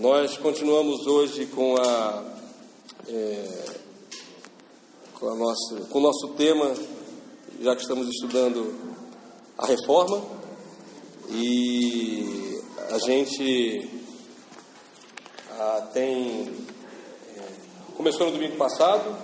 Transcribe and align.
Nós 0.00 0.38
continuamos 0.38 1.06
hoje 1.06 1.44
com 1.44 1.76
a, 1.76 2.24
é, 3.06 3.64
com, 5.12 5.28
a 5.28 5.34
nossa, 5.34 5.76
com 5.90 5.98
o 5.98 6.00
nosso 6.00 6.28
tema, 6.38 6.74
já 7.60 7.76
que 7.76 7.82
estamos 7.82 8.08
estudando 8.08 8.74
a 9.58 9.66
reforma, 9.66 10.22
e 11.28 12.62
a 12.88 12.98
gente 12.98 13.90
ah, 15.50 15.90
tem. 15.92 16.48
É, 17.36 17.42
começou 17.94 18.28
no 18.28 18.32
domingo 18.32 18.56
passado, 18.56 19.14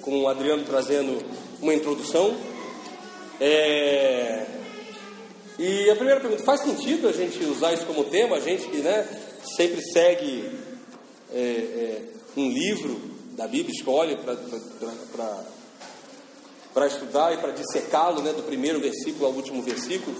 com 0.00 0.22
o 0.22 0.28
Adriano 0.28 0.64
trazendo 0.64 1.22
uma 1.60 1.74
introdução. 1.74 2.34
É, 3.38 4.46
e 5.58 5.90
a 5.90 5.94
primeira 5.94 6.20
pergunta, 6.20 6.42
faz 6.42 6.62
sentido 6.62 7.06
a 7.06 7.12
gente 7.12 7.38
usar 7.44 7.74
isso 7.74 7.84
como 7.84 8.04
tema? 8.04 8.36
A 8.36 8.40
gente 8.40 8.66
que 8.68 8.78
né, 8.78 9.25
sempre 9.54 9.80
segue 9.92 10.50
é, 11.32 11.38
é, 11.38 12.02
um 12.36 12.50
livro 12.50 13.00
da 13.32 13.46
Bíblia, 13.46 13.74
escolhe 13.74 14.16
para 16.72 16.86
estudar 16.86 17.32
e 17.34 17.38
para 17.38 17.52
dissecá-lo, 17.52 18.22
né, 18.22 18.32
do 18.32 18.42
primeiro 18.42 18.80
versículo 18.80 19.26
ao 19.26 19.32
último 19.32 19.62
versículo. 19.62 20.16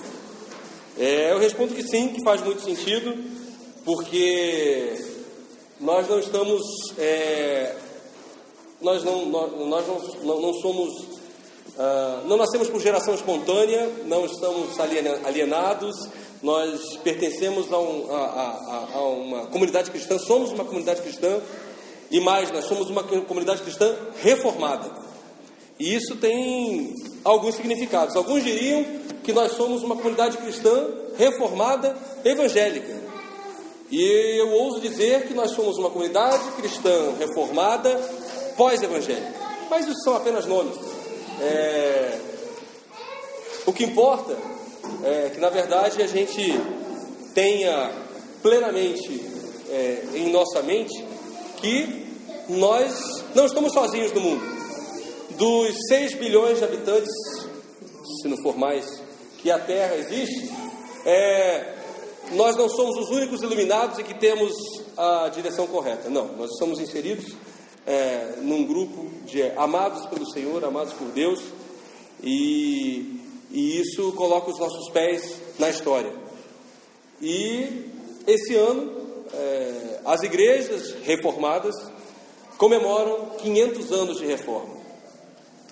É, 0.98 1.32
eu 1.32 1.38
respondo 1.38 1.74
que 1.74 1.82
sim, 1.82 2.08
que 2.08 2.22
faz 2.22 2.42
muito 2.42 2.62
sentido, 2.62 3.14
porque 3.84 4.94
nós 5.80 6.08
não 6.08 6.18
estamos, 6.18 6.62
é, 6.98 7.76
nós 8.80 9.02
não, 9.04 9.26
nós, 9.26 9.86
não, 10.22 10.40
não 10.40 10.54
somos 10.54 11.16
Uh, 11.76 12.26
não 12.26 12.38
nascemos 12.38 12.70
por 12.70 12.80
geração 12.80 13.14
espontânea, 13.14 13.86
não 14.06 14.24
estamos 14.24 14.80
alienados, 15.26 15.94
nós 16.42 16.96
pertencemos 17.02 17.72
a, 17.72 17.78
um, 17.78 18.14
a, 18.14 18.16
a, 18.16 18.88
a, 18.94 19.00
uma 19.02 19.46
comunidade 19.46 19.90
cristã, 19.90 20.18
somos 20.18 20.52
uma 20.52 20.64
comunidade 20.64 21.02
cristã, 21.02 21.40
e 22.10 22.20
mais, 22.20 22.50
nós 22.52 22.66
somos 22.66 22.88
uma 22.88 23.02
comunidade 23.02 23.62
cristã 23.62 23.94
reformada. 24.22 24.90
E 25.78 25.94
isso 25.94 26.16
tem 26.16 26.94
alguns 27.24 27.56
significados. 27.56 28.16
Alguns 28.16 28.44
diriam 28.44 28.84
que 29.22 29.32
nós 29.32 29.52
somos 29.52 29.82
uma 29.82 29.96
comunidade 29.96 30.38
cristã 30.38 30.86
reformada 31.18 31.96
evangélica. 32.24 32.96
E 33.90 34.02
eu 34.38 34.50
ouso 34.52 34.80
dizer 34.80 35.26
que 35.26 35.34
nós 35.34 35.50
somos 35.52 35.76
uma 35.78 35.90
comunidade 35.90 36.50
cristã 36.52 37.12
reformada 37.18 37.94
pós-evangélica. 38.56 39.34
Mas 39.68 39.86
isso 39.86 40.00
são 40.02 40.16
apenas 40.16 40.46
nomes. 40.46 40.76
É, 41.40 42.18
o 43.66 43.72
que 43.72 43.84
importa 43.84 44.36
é 45.04 45.30
que, 45.30 45.40
na 45.40 45.50
verdade, 45.50 46.02
a 46.02 46.06
gente 46.06 46.58
tenha 47.34 47.92
plenamente 48.42 49.20
é, 49.70 50.04
em 50.14 50.30
nossa 50.30 50.62
mente 50.62 51.04
que 51.58 52.06
nós 52.48 53.24
não 53.34 53.46
estamos 53.46 53.72
sozinhos 53.72 54.12
no 54.12 54.20
mundo. 54.20 54.56
Dos 55.36 55.74
6 55.88 56.14
bilhões 56.14 56.58
de 56.58 56.64
habitantes, 56.64 57.12
se 58.22 58.28
não 58.28 58.36
for 58.42 58.56
mais, 58.56 58.86
que 59.38 59.50
a 59.50 59.58
Terra 59.58 59.96
existe, 59.96 60.50
é, 61.04 61.74
nós 62.32 62.56
não 62.56 62.68
somos 62.68 62.96
os 62.96 63.10
únicos 63.10 63.42
iluminados 63.42 63.98
e 63.98 64.04
que 64.04 64.14
temos 64.14 64.52
a 64.96 65.28
direção 65.28 65.66
correta. 65.66 66.08
Não, 66.08 66.28
nós 66.36 66.50
estamos 66.52 66.80
inseridos 66.80 67.36
é, 67.86 68.34
num 68.40 68.64
grupo 68.64 69.08
de 69.24 69.42
amados 69.56 70.06
pelo 70.06 70.26
Senhor, 70.30 70.64
amados 70.64 70.92
por 70.94 71.08
Deus, 71.08 71.40
e, 72.22 73.20
e 73.56 73.80
isso 73.80 74.12
coloca 74.12 74.50
os 74.50 74.58
nossos 74.58 74.90
pés 74.90 75.40
na 75.58 75.70
história. 75.70 76.12
E 77.22 77.90
esse 78.26 78.54
ano, 78.54 78.92
é, 79.32 80.00
as 80.04 80.22
igrejas 80.22 80.94
reformadas 81.04 81.74
comemoram 82.58 83.30
500 83.38 83.92
anos 83.92 84.18
de 84.18 84.26
reforma. 84.26 84.76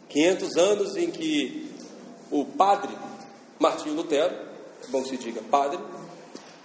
500 0.09 0.57
anos 0.57 0.97
em 0.97 1.11
que 1.11 1.69
o 2.31 2.47
padre 2.47 2.97
Martinho 3.59 3.97
Lutero, 3.97 4.35
bom 4.89 5.05
se 5.05 5.19
diga 5.19 5.43
padre, 5.51 5.79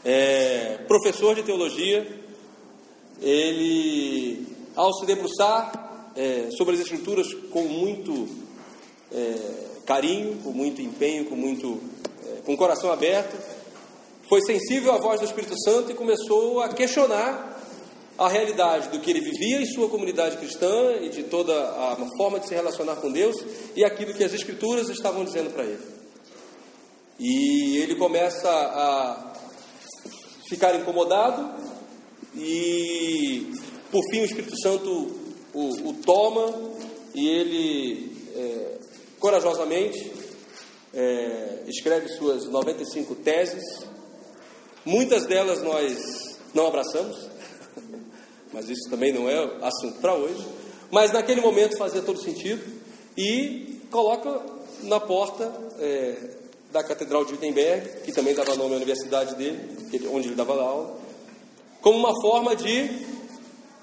é, 0.06 0.78
professor 0.88 1.36
de 1.36 1.44
teologia, 1.44 2.18
ele 3.22 4.48
ao 4.74 4.94
se 4.94 5.06
debruçar 5.06 6.14
é, 6.16 6.48
sobre 6.52 6.76
as 6.76 6.80
Escrituras 6.80 7.28
com 7.52 7.64
muito 7.64 8.26
é, 9.12 9.69
carinho, 9.90 10.38
com 10.44 10.52
muito 10.52 10.84
empenho, 10.84 11.26
com 11.26 11.36
muito 11.36 11.82
é, 12.24 12.42
com 12.42 12.54
o 12.54 12.58
coração 12.58 12.92
aberto, 12.92 13.36
foi 14.30 14.40
sensível 14.42 14.94
à 14.94 15.00
voz 15.00 15.20
do 15.20 15.26
Espírito 15.26 15.60
Santo 15.64 15.92
e 15.92 15.96
começou 15.96 16.62
a 16.62 16.70
questionar 16.70 17.60
a 18.16 18.28
realidade 18.28 18.90
do 18.90 19.00
que 19.00 19.10
ele 19.10 19.22
vivia 19.22 19.60
em 19.60 19.66
sua 19.66 19.90
comunidade 19.90 20.38
cristã 20.38 20.94
e 21.02 21.10
de 21.10 21.24
toda 21.24 21.54
a 21.54 21.98
forma 22.18 22.40
de 22.40 22.48
se 22.48 22.54
relacionar 22.54 22.98
com 22.98 23.12
Deus 23.12 23.36
e 23.76 23.84
aquilo 23.84 24.14
que 24.14 24.24
as 24.24 24.32
Escrituras 24.32 24.90
estavam 24.90 25.26
dizendo 25.26 25.52
para 25.52 25.64
ele. 25.64 25.82
E 27.18 27.78
ele 27.78 27.96
começa 27.96 28.48
a 28.48 29.34
ficar 30.48 30.76
incomodado 30.76 31.50
e 32.36 33.52
por 33.90 34.04
fim, 34.12 34.22
o 34.22 34.26
Espírito 34.26 34.56
Santo 34.62 34.92
o, 35.52 35.90
o 35.90 35.94
toma 36.06 36.54
e 37.16 37.28
ele 37.28 38.12
é, 38.36 38.80
corajosamente 39.20 40.12
é, 40.94 41.64
escreve 41.68 42.08
suas 42.10 42.46
95 42.46 43.16
teses. 43.16 43.64
Muitas 44.86 45.26
delas 45.26 45.62
nós 45.62 45.98
não 46.54 46.68
abraçamos, 46.68 47.30
mas 48.54 48.70
isso 48.70 48.90
também 48.90 49.14
não 49.14 49.30
é 49.30 49.38
assunto 49.62 50.00
para 50.00 50.16
hoje. 50.16 50.46
Mas 50.92 51.12
naquele 51.12 51.42
momento 51.42 51.78
fazia 51.78 52.02
todo 52.02 52.22
sentido 52.22 52.64
e 53.16 53.82
coloca 53.92 54.42
na 54.84 55.00
porta 55.00 55.52
é, 55.80 56.16
da 56.72 56.84
Catedral 56.84 57.26
de 57.26 57.34
Wittenberg, 57.34 58.02
que 58.02 58.12
também 58.12 58.34
dava 58.34 58.56
nome 58.56 58.74
à 58.74 58.78
universidade 58.78 59.36
dele, 59.36 60.08
onde 60.12 60.30
ele 60.30 60.36
dava 60.36 60.54
aula, 60.54 60.98
como 61.82 61.98
uma 61.98 62.14
forma 62.22 62.56
de 62.56 62.90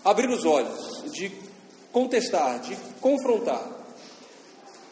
abrir 0.05 0.29
os 0.29 0.45
olhos, 0.45 1.05
de 1.13 1.31
contestar, 1.93 2.61
de 2.61 2.77
confrontar. 3.01 3.76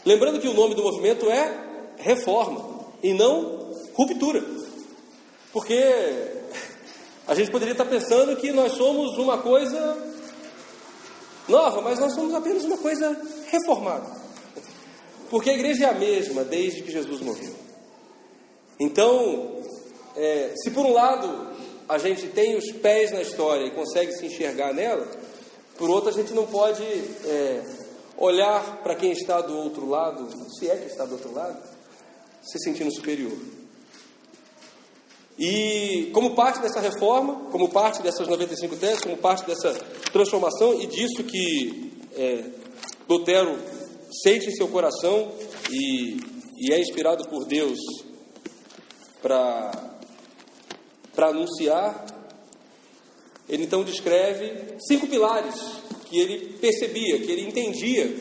Lembrando 0.05 0.41
que 0.41 0.49
o 0.49 0.55
nome 0.55 0.75
do 0.75 0.83
movimento 0.83 1.31
é 1.31 1.57
reforma 1.97 2.85
e 3.03 3.13
não 3.15 3.73
ruptura. 3.95 4.45
Porque 5.53 5.83
a 7.27 7.35
gente 7.35 7.51
poderia 7.51 7.73
estar 7.73 7.87
pensando 7.87 8.37
que 8.37 8.53
nós 8.53 8.73
somos 8.73 9.17
uma 9.17 9.39
coisa 9.39 9.97
nova, 11.49 11.81
mas 11.81 11.99
nós 11.99 12.15
somos 12.15 12.35
apenas 12.35 12.65
uma 12.65 12.77
coisa 12.77 13.17
reformada. 13.47 14.25
Porque 15.31 15.51
a 15.51 15.55
igreja 15.55 15.87
é 15.87 15.89
a 15.89 15.95
mesma 15.95 16.45
desde 16.45 16.83
que 16.83 16.93
Jesus 16.93 17.21
morreu. 17.21 17.55
Então, 18.79 19.63
é, 20.17 20.53
se 20.57 20.71
por 20.71 20.85
um 20.85 20.93
lado 20.93 21.55
a 21.89 21.99
gente 21.99 22.29
tem 22.29 22.57
os 22.57 22.71
pés 22.73 23.11
na 23.13 23.23
história 23.23 23.67
e 23.67 23.71
consegue 23.71 24.13
se 24.13 24.27
enxergar 24.27 24.73
nela, 24.73 25.07
por 25.77 25.91
outro, 25.91 26.09
a 26.09 26.13
gente 26.13 26.33
não 26.33 26.47
pode 26.47 26.83
é, 26.83 27.63
olhar 28.17 28.83
para 28.83 28.95
quem 28.95 29.13
está 29.13 29.41
do 29.41 29.57
outro 29.57 29.89
lado, 29.89 30.29
se 30.59 30.69
é 30.69 30.77
que 30.77 30.87
está 30.87 31.05
do 31.05 31.13
outro 31.13 31.33
lado, 31.33 31.59
se 32.43 32.59
sentindo 32.59 32.93
superior. 32.95 33.37
E 35.39 36.11
como 36.13 36.35
parte 36.35 36.61
dessa 36.61 36.81
reforma, 36.81 37.51
como 37.51 37.69
parte 37.69 38.03
dessas 38.03 38.29
95 38.29 38.77
teses, 38.77 39.01
como 39.01 39.17
parte 39.17 39.45
dessa 39.45 39.73
transformação 40.13 40.81
e 40.81 40.87
disso 40.87 41.25
que 41.25 41.93
é, 42.17 42.45
Lutero 43.09 43.59
sente 44.23 44.49
em 44.49 44.55
seu 44.55 44.69
coração 44.69 45.33
e, 45.71 46.17
e 46.57 46.73
é 46.73 46.81
inspirado 46.81 47.29
por 47.29 47.45
Deus 47.45 47.79
para 49.21 49.73
anunciar, 51.19 52.07
ele 53.49 53.65
então 53.65 53.83
descreve 53.83 54.77
cinco 54.87 55.09
pilares 55.09 55.55
que 56.15 56.21
ele 56.21 56.55
percebia, 56.61 57.19
que 57.19 57.33
ele 57.33 57.43
entendia 57.43 58.15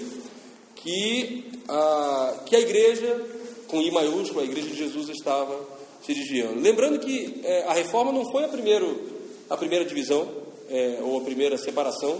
que 0.75 1.45
a, 1.67 2.43
que 2.43 2.55
a 2.55 2.59
igreja, 2.59 3.23
com 3.67 3.79
I 3.79 3.91
maiúsculo, 3.91 4.41
a 4.41 4.43
igreja 4.43 4.69
de 4.69 4.75
Jesus 4.75 5.09
estava 5.09 5.59
se 6.03 6.11
desviando. 6.11 6.59
Lembrando 6.59 6.99
que 6.99 7.41
é, 7.43 7.65
a 7.65 7.73
reforma 7.73 8.11
não 8.11 8.29
foi 8.31 8.45
a, 8.45 8.47
primeiro, 8.47 8.99
a 9.47 9.55
primeira 9.55 9.85
divisão, 9.85 10.27
é, 10.69 10.97
ou 11.03 11.19
a 11.19 11.21
primeira 11.21 11.55
separação 11.55 12.19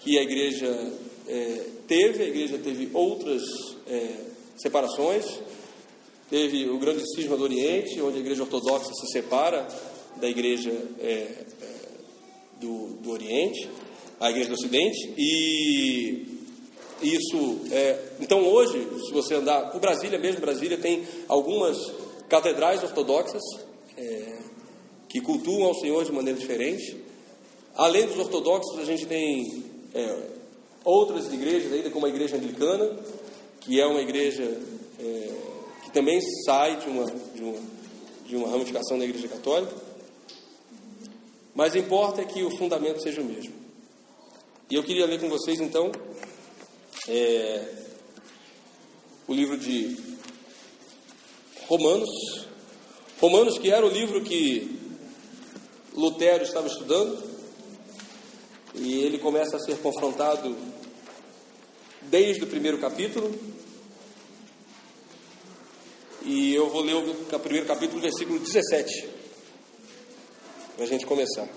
que 0.00 0.18
a 0.18 0.22
igreja 0.22 0.92
é, 1.28 1.60
teve, 1.86 2.22
a 2.22 2.26
igreja 2.26 2.58
teve 2.58 2.88
outras 2.94 3.42
é, 3.86 4.14
separações, 4.56 5.26
Teve 6.28 6.68
o 6.68 6.76
grande 6.78 7.04
cisma 7.14 7.36
do 7.36 7.44
Oriente, 7.44 8.00
onde 8.00 8.16
a 8.16 8.20
igreja 8.20 8.42
ortodoxa 8.42 8.92
se 8.94 9.12
separa 9.12 9.68
da 10.16 10.28
igreja 10.28 10.72
é, 10.98 11.06
é, 11.06 11.44
do, 12.58 12.94
do 13.00 13.12
Oriente, 13.12 13.70
a 14.20 14.30
igreja 14.30 14.48
do 14.48 14.54
Ocidente, 14.54 15.14
e 15.16 16.26
isso. 17.02 17.60
É, 17.70 17.98
então 18.20 18.46
hoje, 18.46 18.86
se 19.06 19.12
você 19.12 19.34
andar 19.34 19.70
por 19.70 19.80
Brasília 19.80 20.18
mesmo, 20.18 20.40
Brasília 20.40 20.78
tem 20.78 21.06
algumas 21.28 21.76
catedrais 22.28 22.82
ortodoxas 22.82 23.42
é, 23.96 24.38
que 25.08 25.20
cultuam 25.20 25.64
ao 25.64 25.74
Senhor 25.74 26.04
de 26.04 26.12
maneira 26.12 26.38
diferente. 26.38 26.96
Além 27.74 28.06
dos 28.06 28.18
ortodoxos, 28.18 28.78
a 28.78 28.84
gente 28.84 29.06
tem 29.06 29.64
é, 29.94 30.22
outras 30.84 31.32
igrejas, 31.32 31.72
ainda 31.72 31.90
como 31.90 32.06
a 32.06 32.08
igreja 32.08 32.36
anglicana, 32.36 32.98
que 33.60 33.80
é 33.80 33.86
uma 33.86 34.00
igreja 34.00 34.44
é, 34.98 35.30
que 35.84 35.90
também 35.90 36.20
sai 36.44 36.76
de 36.78 36.88
uma, 36.88 37.04
de, 37.04 37.42
uma, 37.42 37.58
de 38.24 38.36
uma 38.36 38.48
ramificação 38.48 38.98
da 38.98 39.04
igreja 39.04 39.28
católica. 39.28 39.74
Mas 41.54 41.74
importa 41.74 42.22
é 42.22 42.24
que 42.24 42.42
o 42.42 42.56
fundamento 42.56 43.02
seja 43.02 43.20
o 43.20 43.24
mesmo. 43.24 43.55
E 44.68 44.74
eu 44.74 44.82
queria 44.82 45.06
ler 45.06 45.20
com 45.20 45.28
vocês, 45.28 45.60
então, 45.60 45.92
é, 47.06 47.72
o 49.28 49.32
livro 49.32 49.56
de 49.56 49.96
Romanos. 51.68 52.48
Romanos, 53.20 53.58
que 53.58 53.70
era 53.70 53.86
o 53.86 53.88
livro 53.88 54.24
que 54.24 54.76
Lutero 55.94 56.42
estava 56.42 56.66
estudando, 56.66 57.22
e 58.74 59.04
ele 59.04 59.18
começa 59.18 59.56
a 59.56 59.60
ser 59.60 59.78
confrontado 59.78 60.56
desde 62.02 62.42
o 62.42 62.48
primeiro 62.48 62.78
capítulo. 62.78 63.32
E 66.22 66.52
eu 66.52 66.68
vou 66.70 66.82
ler 66.82 66.96
o 66.96 67.38
primeiro 67.38 67.68
capítulo, 67.68 68.00
versículo 68.00 68.40
17, 68.40 69.08
para 70.74 70.84
a 70.84 70.88
gente 70.88 71.06
começar. 71.06 71.48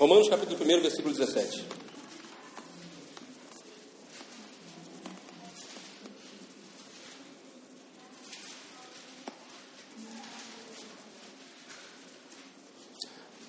Romanos 0.00 0.30
capítulo 0.30 0.64
1, 0.64 0.80
versículo 0.80 1.14
17. 1.14 1.62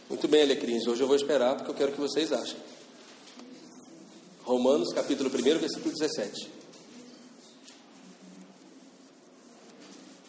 Muito 0.09 0.27
bem, 0.27 0.41
Alecrins, 0.41 0.85
hoje 0.87 1.01
eu 1.01 1.07
vou 1.07 1.15
esperar 1.15 1.55
porque 1.55 1.71
eu 1.71 1.75
quero 1.75 1.93
que 1.93 2.01
vocês 2.01 2.33
achem. 2.33 2.59
Romanos, 4.43 4.93
capítulo 4.93 5.29
1, 5.29 5.57
versículo 5.57 5.95
17. 5.97 6.51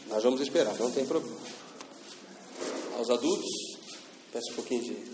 Nós 0.07 0.23
vamos 0.23 0.41
esperar, 0.41 0.79
não 0.79 0.93
tem 0.93 1.05
problema. 1.05 1.41
Aos 2.97 3.11
adultos, 3.11 3.51
peço 4.33 4.53
um 4.53 4.55
pouquinho 4.55 4.85
de 4.85 5.13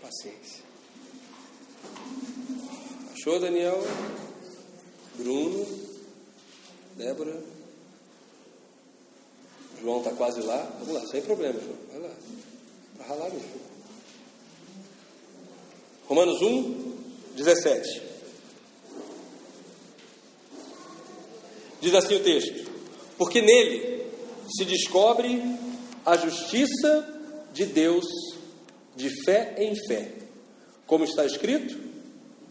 paciência. 0.00 0.64
Achou, 3.12 3.40
Daniel? 3.40 3.82
Bruno? 5.16 5.66
Débora? 6.96 7.42
João 9.80 9.98
está 9.98 10.10
quase 10.12 10.40
lá? 10.42 10.58
Vamos 10.78 10.94
lá, 10.94 11.06
sem 11.08 11.22
problema, 11.22 11.58
João. 11.60 11.76
Vai 11.92 12.00
lá. 12.00 12.14
Vai 12.98 13.08
ralar 13.08 13.30
mesmo. 13.30 13.66
Romanos 16.06 16.40
1, 16.40 16.96
17. 17.36 18.02
Diz 21.80 21.94
assim 21.94 22.16
o 22.16 22.22
texto: 22.22 22.70
Porque 23.18 23.42
nele 23.42 24.06
se 24.56 24.64
descobre 24.64 25.42
a 26.04 26.16
justiça 26.16 27.20
de 27.52 27.66
Deus 27.66 28.04
de 28.96 29.10
fé 29.24 29.54
em 29.58 29.74
fé. 29.86 30.12
Como 30.86 31.04
está 31.04 31.24
escrito, 31.24 31.78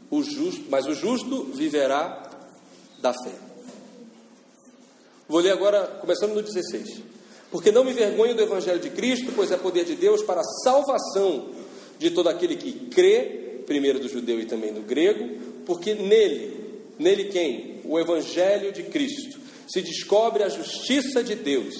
o 0.09 0.21
justo, 0.21 0.65
mas 0.69 0.85
o 0.85 0.93
justo 0.93 1.45
viverá 1.55 2.29
da 2.99 3.11
fé. 3.11 3.33
Vou 5.27 5.41
ler 5.41 5.51
agora, 5.51 5.87
começando 5.99 6.33
no 6.33 6.41
16. 6.41 7.01
Porque 7.49 7.71
não 7.71 7.83
me 7.83 7.91
envergonho 7.91 8.35
do 8.35 8.41
evangelho 8.41 8.79
de 8.79 8.89
Cristo, 8.89 9.31
pois 9.35 9.51
é 9.51 9.57
poder 9.57 9.85
de 9.85 9.95
Deus 9.95 10.21
para 10.21 10.41
a 10.41 10.63
salvação 10.63 11.49
de 11.97 12.11
todo 12.11 12.29
aquele 12.29 12.55
que 12.55 12.71
crê 12.89 13.45
primeiro 13.65 13.99
do 13.99 14.07
judeu 14.07 14.39
e 14.39 14.45
também 14.45 14.73
do 14.73 14.81
grego, 14.81 15.37
porque 15.65 15.93
nele, 15.93 16.83
nele 16.97 17.25
quem? 17.25 17.81
O 17.83 17.99
Evangelho 17.99 18.71
de 18.71 18.83
Cristo, 18.83 19.39
se 19.67 19.81
descobre 19.81 20.43
a 20.43 20.49
justiça 20.49 21.23
de 21.23 21.35
Deus, 21.35 21.73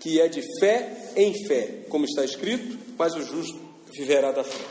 que 0.00 0.20
é 0.20 0.28
de 0.28 0.42
fé 0.60 1.05
em 1.16 1.46
fé, 1.46 1.84
como 1.88 2.04
está 2.04 2.24
escrito, 2.24 2.78
mas 2.98 3.14
o 3.14 3.22
justo 3.22 3.58
viverá 3.92 4.30
da 4.30 4.44
fé. 4.44 4.64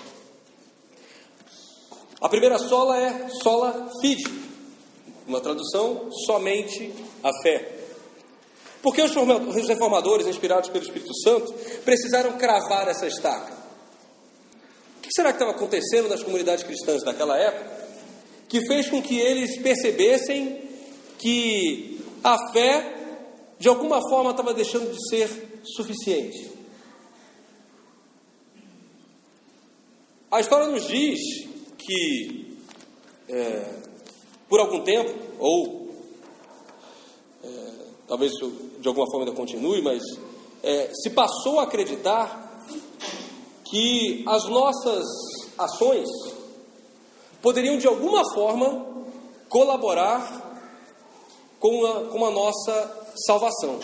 A 2.21 2.29
primeira 2.29 2.57
sola 2.57 2.97
é 2.97 3.27
sola 3.41 3.89
fide, 3.99 4.23
uma 5.27 5.41
tradução, 5.41 6.09
somente 6.25 6.93
a 7.23 7.31
fé. 7.41 7.71
Porque 8.81 9.01
os 9.01 9.67
reformadores, 9.67 10.27
inspirados 10.27 10.69
pelo 10.69 10.85
Espírito 10.85 11.13
Santo, 11.21 11.51
precisaram 11.83 12.37
cravar 12.37 12.87
essa 12.87 13.07
estaca? 13.07 13.65
que 15.05 15.13
será 15.13 15.29
que 15.29 15.35
estava 15.35 15.51
acontecendo 15.51 16.09
nas 16.09 16.23
comunidades 16.23 16.63
cristãs 16.63 17.03
daquela 17.03 17.37
época 17.37 17.85
que 18.49 18.65
fez 18.65 18.89
com 18.89 19.01
que 19.01 19.19
eles 19.19 19.61
percebessem 19.61 20.61
que 21.19 21.99
a 22.23 22.51
fé, 22.51 22.93
de 23.59 23.67
alguma 23.67 23.99
forma, 24.09 24.31
estava 24.31 24.51
deixando 24.51 24.91
de 24.91 25.09
ser 25.09 25.54
suficiente? 25.75 26.51
A 30.31 30.39
história 30.39 30.67
nos 30.67 30.87
diz 30.87 31.19
que, 31.77 32.57
é, 33.29 33.75
por 34.49 34.59
algum 34.59 34.81
tempo, 34.81 35.13
ou 35.39 35.95
é, 37.43 37.71
talvez 38.07 38.33
isso 38.33 38.51
de 38.79 38.87
alguma 38.87 39.05
forma 39.07 39.25
ainda 39.25 39.37
continue, 39.37 39.81
mas 39.81 40.03
é, 40.61 40.91
se 40.93 41.09
passou 41.11 41.59
a 41.59 41.63
acreditar 41.63 42.65
que 43.69 44.23
as 44.27 44.45
nossas 44.49 45.05
ações 45.57 46.07
poderiam 47.41 47.77
de 47.77 47.87
alguma 47.87 48.23
forma 48.33 48.85
colaborar 49.47 50.43
com 51.59 51.85
a, 51.85 52.05
com 52.05 52.25
a 52.25 52.31
nossa 52.31 53.07
salvação. 53.25 53.79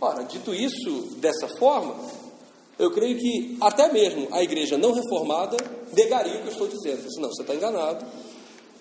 Ora, 0.00 0.22
dito 0.24 0.54
isso 0.54 1.16
dessa 1.16 1.48
forma, 1.58 1.96
eu 2.78 2.90
creio 2.92 3.18
que 3.18 3.56
até 3.60 3.92
mesmo 3.92 4.28
a 4.30 4.42
igreja 4.42 4.78
não 4.78 4.92
reformada 4.92 5.56
negaria 5.92 6.36
o 6.36 6.42
que 6.42 6.48
eu 6.48 6.52
estou 6.52 6.68
dizendo. 6.68 7.04
Não, 7.18 7.28
você 7.28 7.42
está 7.42 7.54
enganado. 7.54 8.06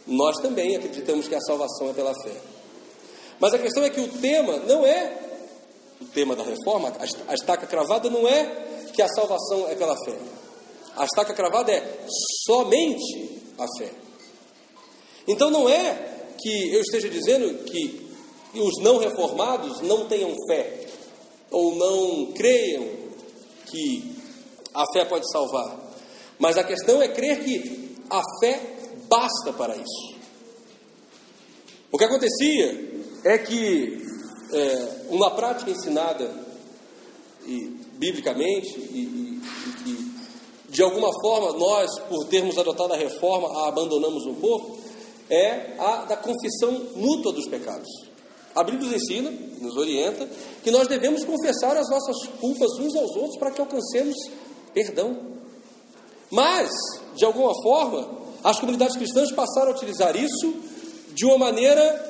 Nós 0.06 0.38
também 0.38 0.76
acreditamos 0.76 1.28
que 1.28 1.34
a 1.34 1.42
salvação 1.42 1.90
é 1.90 1.94
pela 1.94 2.14
fé. 2.24 2.36
Mas 3.40 3.54
a 3.54 3.60
questão 3.60 3.84
é 3.84 3.90
que 3.90 4.00
o 4.00 4.08
tema 4.08 4.58
não 4.60 4.86
é 4.86 5.24
o 6.00 6.06
tema 6.06 6.36
da 6.36 6.44
reforma, 6.44 6.94
a 7.28 7.34
estaca 7.34 7.66
cravada 7.66 8.08
não 8.10 8.28
é 8.28 8.46
que 8.94 9.02
a 9.02 9.08
salvação 9.08 9.68
é 9.68 9.76
pela 9.76 9.96
fé. 10.06 10.16
A 10.96 11.06
estaca 11.06 11.34
cravada 11.34 11.72
é 11.72 12.06
somente 12.46 13.42
a 13.58 13.66
fé. 13.80 13.92
Então 15.28 15.50
não 15.50 15.68
é 15.68 16.26
que 16.40 16.74
eu 16.74 16.82
esteja 16.82 17.10
dizendo 17.10 17.64
que 17.64 18.08
os 18.54 18.84
não 18.84 19.00
reformados 19.00 19.82
não 19.82 20.08
tenham 20.08 20.34
fé 20.48 20.77
ou 21.52 21.76
não 21.76 22.34
creiam 22.34 22.88
que 23.66 24.16
a 24.74 24.84
fé 24.94 25.06
pode 25.06 25.30
salvar. 25.32 25.78
Mas 26.40 26.58
a 26.58 26.64
questão 26.64 27.02
é 27.02 27.08
crer 27.08 27.44
que 27.44 27.96
a 28.10 28.22
fé 28.40 28.62
basta 29.10 29.54
para 29.54 29.76
isso. 29.76 30.16
O 31.92 31.98
que 31.98 32.04
acontecia 32.04 33.02
é 33.24 33.38
que 33.38 34.02
é, 34.54 35.06
uma 35.10 35.32
prática 35.32 35.72
ensinada 35.72 36.30
e 37.46 37.78
biblicamente 37.98 38.78
e, 38.78 39.42
e, 39.86 39.90
e 39.90 40.18
de 40.70 40.84
alguma 40.84 41.10
forma, 41.22 41.58
nós, 41.58 41.90
por 42.10 42.26
termos 42.26 42.58
adotado 42.58 42.94
a 42.94 42.98
reforma, 42.98 43.48
a 43.48 43.70
abandonamos 43.70 44.26
um 44.26 44.36
pouco, 44.36 44.78
é 45.30 45.76
a 45.80 46.06
da 46.06 46.18
confissão 46.18 46.72
mútua 46.96 47.32
dos 47.32 47.48
pecados. 47.48 47.88
A 48.60 48.64
Bíblia 48.64 48.90
nos 48.90 49.02
ensina, 49.02 49.32
nos 49.62 49.76
orienta, 49.78 50.28
que 50.64 50.72
nós 50.72 50.88
devemos 50.88 51.24
confessar 51.24 51.78
as 51.78 51.90
nossas 51.90 52.28
culpas 52.40 52.72
uns 52.80 52.96
aos 52.96 53.16
outros 53.16 53.38
para 53.38 53.52
que 53.52 53.62
alcancemos 53.62 54.16
perdão. 54.74 55.18
Mas, 56.32 56.70
de 57.16 57.24
alguma 57.24 57.54
forma, 57.62 58.10
as 58.44 58.60
comunidades 58.60 58.98
cristãs 58.98 59.32
passaram 59.32 59.72
a 59.72 59.76
utilizar 59.76 60.16
isso 60.16 60.54
de 61.14 61.26
uma 61.26 61.38
maneira 61.38 62.06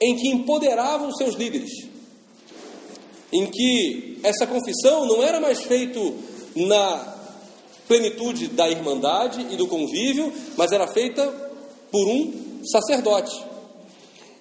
em 0.00 0.16
que 0.16 0.28
empoderavam 0.28 1.08
os 1.08 1.16
seus 1.16 1.34
líderes 1.34 1.94
em 3.34 3.46
que 3.46 4.20
essa 4.22 4.46
confissão 4.46 5.06
não 5.06 5.20
era 5.20 5.40
mais 5.40 5.64
feito 5.64 6.14
na 6.54 7.14
plenitude 7.88 8.46
da 8.46 8.70
irmandade 8.70 9.44
e 9.50 9.56
do 9.56 9.66
convívio, 9.66 10.32
mas 10.56 10.70
era 10.70 10.86
feita 10.86 11.26
por 11.90 12.06
um 12.06 12.62
sacerdote. 12.64 13.53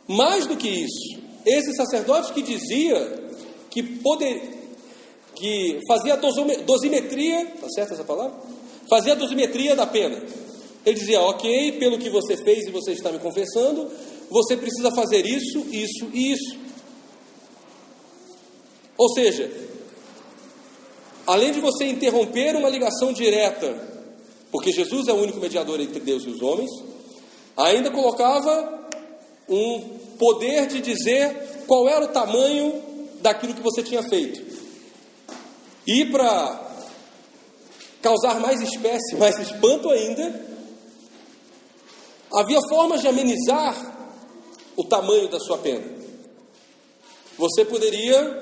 Mais 0.07 0.45
do 0.47 0.57
que 0.57 0.67
isso, 0.67 1.19
esse 1.45 1.73
sacerdote 1.75 2.33
que 2.33 2.41
dizia 2.41 3.23
que 3.69 3.81
poder, 3.81 4.41
que 5.35 5.79
fazia 5.87 6.13
a 6.13 6.17
dosimetria, 6.17 7.45
tá 7.59 7.67
certo 7.69 7.93
essa 7.93 8.03
palavra? 8.03 8.37
Fazia 8.89 9.13
a 9.13 9.15
dosimetria 9.15 9.75
da 9.75 9.87
pena. 9.87 10.21
Ele 10.85 10.99
dizia, 10.99 11.21
ok, 11.21 11.73
pelo 11.73 11.97
que 11.97 12.09
você 12.09 12.35
fez 12.37 12.65
e 12.67 12.71
você 12.71 12.91
está 12.91 13.11
me 13.11 13.19
confessando, 13.19 13.89
você 14.29 14.57
precisa 14.57 14.91
fazer 14.91 15.25
isso, 15.25 15.65
isso 15.71 16.09
e 16.13 16.33
isso. 16.33 16.57
Ou 18.97 19.09
seja, 19.13 19.49
além 21.25 21.51
de 21.51 21.59
você 21.59 21.85
interromper 21.85 22.55
uma 22.55 22.69
ligação 22.69 23.13
direta, 23.13 23.75
porque 24.51 24.71
Jesus 24.71 25.07
é 25.07 25.13
o 25.13 25.21
único 25.21 25.39
mediador 25.39 25.79
entre 25.79 25.99
Deus 25.99 26.23
e 26.25 26.29
os 26.29 26.41
homens, 26.41 26.69
ainda 27.55 27.89
colocava 27.89 28.82
um 29.47 29.97
poder 30.17 30.67
de 30.67 30.81
dizer 30.81 31.63
qual 31.67 31.87
era 31.87 32.05
o 32.05 32.09
tamanho 32.09 32.81
daquilo 33.21 33.53
que 33.53 33.61
você 33.61 33.83
tinha 33.83 34.03
feito. 34.03 34.41
E 35.85 36.05
para 36.05 36.71
causar 38.01 38.39
mais 38.39 38.61
espécie, 38.61 39.15
mais 39.17 39.37
espanto 39.39 39.89
ainda, 39.89 40.45
havia 42.33 42.59
formas 42.69 43.01
de 43.01 43.07
amenizar 43.07 43.93
o 44.75 44.83
tamanho 44.83 45.27
da 45.29 45.39
sua 45.39 45.57
pena. 45.57 45.85
Você 47.37 47.65
poderia 47.65 48.39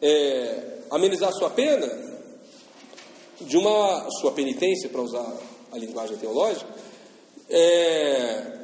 é, 0.00 0.78
amenizar 0.90 1.32
sua 1.32 1.50
pena 1.50 1.88
de 3.40 3.56
uma 3.56 4.08
sua 4.20 4.32
penitência, 4.32 4.88
para 4.88 5.00
usar 5.00 5.36
a 5.72 5.78
linguagem 5.78 6.16
teológica, 6.18 6.68
é, 7.48 8.59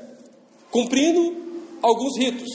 cumprindo 0.71 1.37
alguns 1.83 2.19
ritos, 2.19 2.51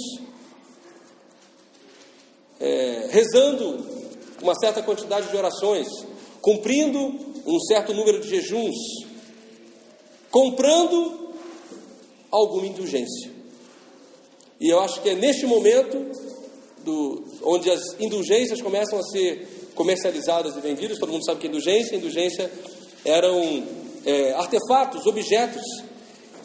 é, 2.59 3.07
rezando 3.09 3.85
uma 4.41 4.55
certa 4.55 4.81
quantidade 4.81 5.29
de 5.29 5.37
orações, 5.37 5.87
cumprindo 6.41 6.99
um 7.45 7.59
certo 7.61 7.93
número 7.93 8.19
de 8.19 8.29
jejuns, 8.29 8.75
comprando 10.29 11.33
alguma 12.31 12.65
indulgência. 12.65 13.31
E 14.59 14.69
eu 14.69 14.79
acho 14.79 15.01
que 15.01 15.09
é 15.09 15.15
neste 15.15 15.45
momento 15.45 15.97
do, 16.83 17.23
onde 17.43 17.69
as 17.69 17.99
indulgências 17.99 18.61
começam 18.61 18.99
a 18.99 19.03
ser 19.03 19.71
comercializadas 19.75 20.55
e 20.55 20.61
vendidas, 20.61 20.99
todo 20.99 21.11
mundo 21.11 21.25
sabe 21.25 21.39
que 21.39 21.47
indulgência, 21.47 21.95
indulgência 21.95 22.51
eram 23.03 23.63
é, 24.05 24.33
artefatos, 24.33 25.05
objetos 25.05 25.63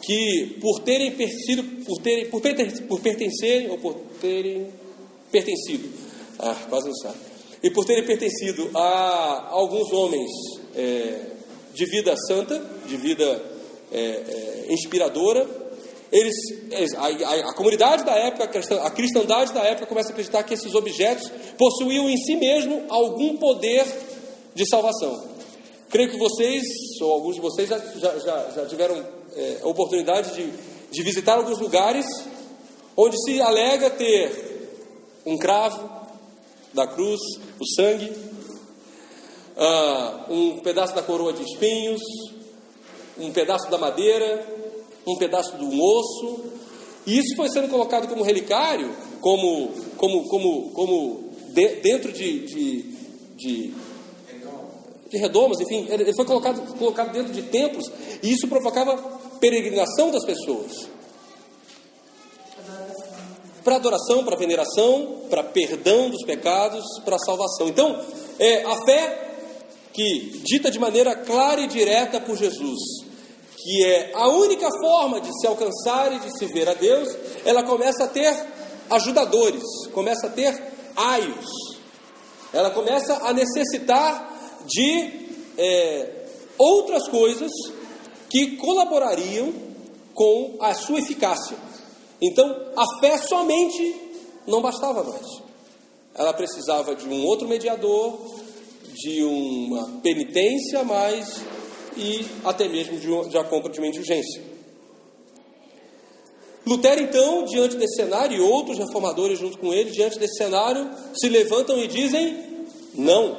que 0.07 0.57
por 0.61 0.79
terem 0.83 1.13
sido, 1.27 1.63
por 1.83 2.01
terem, 2.01 2.29
por, 2.29 2.41
por 2.87 3.01
pertencerem 3.01 3.69
ou 3.69 3.77
por 3.77 3.93
terem 4.21 4.67
pertencido, 5.29 5.89
ah, 6.39 6.55
quase 6.69 6.87
não 6.87 6.95
sabe, 6.95 7.17
e 7.61 7.69
por 7.69 7.83
terem 7.83 8.05
pertencido 8.05 8.69
a 8.73 9.49
alguns 9.49 9.91
homens 9.91 10.31
é, 10.73 11.25
de 11.73 11.85
vida 11.87 12.15
santa, 12.25 12.57
de 12.87 12.95
vida 12.95 13.43
é, 13.91 13.99
é 13.99 14.65
inspiradora, 14.69 15.45
eles, 16.09 16.37
a, 16.95 17.07
a, 17.07 17.49
a, 17.49 17.53
comunidade 17.53 18.05
da 18.05 18.13
época, 18.13 18.45
a 18.85 18.89
cristandade 18.89 19.53
da 19.53 19.65
época 19.65 19.87
começa 19.87 20.07
a 20.07 20.11
acreditar 20.11 20.41
que 20.43 20.53
esses 20.53 20.73
objetos 20.73 21.29
possuíam 21.57 22.09
em 22.09 22.15
si 22.15 22.37
mesmo 22.37 22.85
algum 22.87 23.35
poder 23.35 23.85
de 24.55 24.65
salvação. 24.69 25.35
Creio 25.89 26.11
que 26.11 26.17
vocês, 26.17 26.63
ou 27.01 27.11
alguns 27.11 27.35
de 27.35 27.41
vocês, 27.41 27.67
já, 27.67 27.77
já, 28.19 28.51
já 28.55 28.65
tiveram 28.67 29.16
é, 29.37 29.59
a 29.61 29.67
oportunidade 29.67 30.33
de, 30.33 30.51
de 30.91 31.03
visitar 31.03 31.35
alguns 31.35 31.59
lugares 31.59 32.05
onde 32.95 33.15
se 33.23 33.39
alega 33.39 33.91
ter 33.91 34.47
um 35.25 35.37
cravo 35.37 35.87
da 36.73 36.87
cruz, 36.87 37.19
o 37.59 37.65
sangue, 37.75 38.11
uh, 39.55 40.33
um 40.33 40.59
pedaço 40.59 40.95
da 40.95 41.03
coroa 41.03 41.33
de 41.33 41.43
espinhos, 41.43 42.01
um 43.19 43.31
pedaço 43.31 43.69
da 43.69 43.77
madeira, 43.77 44.45
um 45.05 45.15
pedaço 45.17 45.55
do 45.57 45.81
osso, 45.81 46.45
e 47.05 47.19
isso 47.19 47.35
foi 47.35 47.49
sendo 47.49 47.69
colocado 47.69 48.07
como 48.07 48.23
relicário, 48.23 48.91
como, 49.21 49.71
como, 49.97 50.27
como, 50.27 50.71
como 50.71 51.29
de, 51.49 51.67
dentro 51.77 52.11
de, 52.11 52.45
de, 52.45 52.81
de, 53.35 53.73
de 55.09 55.17
redomas, 55.17 55.59
enfim, 55.59 55.87
ele 55.89 56.13
foi 56.15 56.25
colocado, 56.25 56.77
colocado 56.77 57.11
dentro 57.11 57.31
de 57.31 57.43
templos, 57.43 57.91
e 58.21 58.33
isso 58.33 58.47
provocava 58.47 58.97
peregrinação 59.39 60.11
das 60.11 60.25
pessoas. 60.25 60.87
Para 63.63 63.75
adoração, 63.75 64.23
para 64.23 64.37
veneração, 64.37 65.23
para 65.29 65.43
perdão 65.43 66.09
dos 66.09 66.23
pecados, 66.23 66.85
para 67.03 67.17
salvação. 67.19 67.67
Então, 67.67 67.99
é, 68.39 68.63
a 68.63 68.85
fé 68.85 69.27
que, 69.93 70.41
dita 70.43 70.69
de 70.69 70.79
maneira 70.79 71.15
clara 71.15 71.61
e 71.61 71.67
direta 71.67 72.21
por 72.21 72.37
Jesus, 72.37 72.79
que 73.57 73.83
é 73.83 74.11
a 74.13 74.29
única 74.29 74.69
forma 74.79 75.19
de 75.19 75.31
se 75.39 75.47
alcançar 75.47 76.13
e 76.13 76.19
de 76.19 76.37
se 76.37 76.45
ver 76.45 76.69
a 76.69 76.73
Deus, 76.73 77.09
ela 77.43 77.63
começa 77.63 78.03
a 78.03 78.07
ter 78.07 78.33
ajudadores, 78.89 79.63
começa 79.91 80.27
a 80.27 80.29
ter 80.29 80.55
aios, 80.95 81.49
ela 82.53 82.69
começa 82.69 83.13
a 83.27 83.33
necessitar 83.33 84.63
de 84.65 85.27
é, 85.57 86.25
outras 86.57 87.07
coisas 87.09 87.51
que 88.29 88.57
colaborariam 88.57 89.53
com 90.13 90.57
a 90.59 90.73
sua 90.73 90.99
eficácia. 90.99 91.57
Então, 92.21 92.47
a 92.75 92.99
fé 92.99 93.17
somente 93.17 93.95
não 94.47 94.61
bastava 94.61 95.03
mais. 95.03 95.41
Ela 96.15 96.33
precisava 96.33 96.95
de 96.95 97.07
um 97.07 97.25
outro 97.25 97.47
mediador, 97.47 98.17
de 98.95 99.23
uma 99.23 99.99
penitência 100.01 100.79
a 100.79 100.83
mais 100.83 101.41
e 101.95 102.25
até 102.43 102.67
mesmo 102.67 102.97
de, 102.97 103.29
de 103.29 103.37
a 103.37 103.43
compra 103.43 103.71
de 103.71 103.79
uma 103.79 103.87
indulgência. 103.87 104.41
Lutero, 106.65 107.01
então, 107.01 107.45
diante 107.45 107.77
desse 107.77 107.95
cenário, 107.95 108.37
e 108.37 108.41
outros 108.41 108.77
reformadores 108.77 109.39
junto 109.39 109.57
com 109.57 109.73
ele, 109.73 109.89
diante 109.91 110.19
desse 110.19 110.35
cenário, 110.35 110.89
se 111.15 111.29
levantam 111.29 111.77
e 111.77 111.87
dizem: 111.87 112.65
não, 112.93 113.37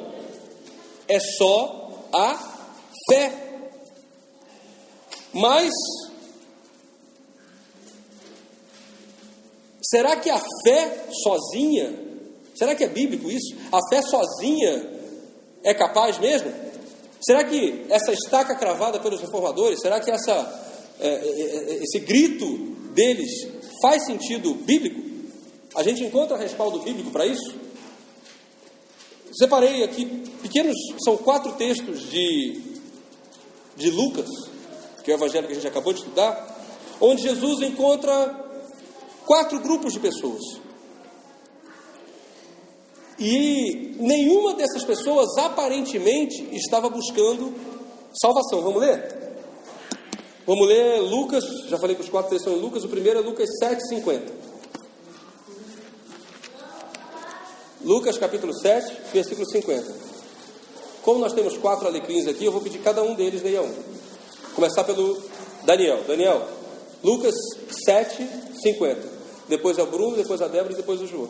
é 1.07 1.19
só 1.19 2.07
a 2.11 2.35
fé. 3.07 3.48
Mas, 5.33 5.71
será 9.81 10.15
que 10.15 10.29
a 10.29 10.41
fé 10.63 11.07
sozinha, 11.23 11.93
será 12.55 12.75
que 12.75 12.83
é 12.83 12.87
bíblico 12.87 13.29
isso? 13.29 13.55
A 13.71 13.79
fé 13.89 14.01
sozinha 14.01 14.89
é 15.63 15.73
capaz 15.73 16.17
mesmo? 16.17 16.51
Será 17.21 17.43
que 17.43 17.85
essa 17.89 18.13
estaca 18.13 18.55
cravada 18.55 18.99
pelos 18.99 19.19
reformadores, 19.19 19.79
será 19.81 19.99
que 19.99 20.09
essa, 20.09 20.33
é, 20.99 21.07
é, 21.07 21.71
é, 21.73 21.83
esse 21.83 21.99
grito 21.99 22.45
deles 22.93 23.29
faz 23.81 24.05
sentido 24.05 24.53
bíblico? 24.55 25.09
A 25.75 25.83
gente 25.83 26.03
encontra 26.03 26.37
respaldo 26.37 26.79
bíblico 26.79 27.11
para 27.11 27.25
isso? 27.25 27.55
Separei 29.31 29.83
aqui 29.83 30.05
pequenos, 30.41 30.75
são 31.03 31.17
quatro 31.17 31.51
textos 31.53 32.09
de, 32.09 32.61
de 33.75 33.91
Lucas, 33.91 34.27
que 35.09 35.13
é 35.13 35.15
o 35.15 35.17
evangelho 35.17 35.47
que 35.47 35.53
a 35.53 35.55
gente 35.55 35.67
acabou 35.67 35.91
de 35.91 36.01
estudar, 36.01 36.55
onde 37.01 37.23
Jesus 37.23 37.61
encontra 37.61 38.45
quatro 39.25 39.59
grupos 39.59 39.93
de 39.93 39.99
pessoas. 39.99 40.43
E 43.17 43.95
nenhuma 43.99 44.53
dessas 44.53 44.83
pessoas 44.83 45.35
aparentemente 45.39 46.47
estava 46.55 46.89
buscando 46.89 47.51
salvação. 48.21 48.61
Vamos 48.61 48.81
ler? 48.81 49.33
Vamos 50.45 50.67
ler 50.67 50.99
Lucas, 51.01 51.43
já 51.67 51.79
falei 51.79 51.95
que 51.95 52.03
os 52.03 52.09
quatro 52.09 52.29
textos 52.29 52.51
são 52.51 52.59
em 52.59 52.61
Lucas, 52.61 52.83
o 52.83 52.89
primeiro 52.89 53.17
é 53.17 53.21
Lucas 53.23 53.49
7,50. 53.63 54.21
Lucas 57.83 58.15
capítulo 58.15 58.53
7, 58.53 58.95
versículo 59.11 59.49
50. 59.49 59.91
Como 61.01 61.19
nós 61.19 61.33
temos 61.33 61.57
quatro 61.57 61.87
alecrins 61.87 62.27
aqui, 62.27 62.45
eu 62.45 62.51
vou 62.51 62.61
pedir 62.61 62.77
cada 62.77 63.01
um 63.01 63.15
deles 63.15 63.41
leia 63.41 63.63
um. 63.63 63.88
Começar 64.59 64.83
pelo 64.83 65.17
Daniel. 65.63 66.03
Daniel, 66.05 66.45
Lucas 67.01 67.33
7, 67.85 68.27
50. 68.61 69.07
Depois 69.47 69.77
é 69.77 69.83
o 69.83 69.85
Bruno, 69.85 70.17
depois 70.17 70.41
a 70.41 70.49
Débora 70.49 70.73
e 70.73 70.75
depois 70.75 70.99
o 70.99 71.07
João. 71.07 71.29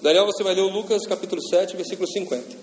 Daniel, 0.00 0.26
você 0.26 0.42
vai 0.42 0.52
ler 0.52 0.62
o 0.62 0.68
Lucas 0.68 1.06
capítulo 1.06 1.40
7, 1.40 1.76
versículo 1.76 2.08
50. 2.08 2.56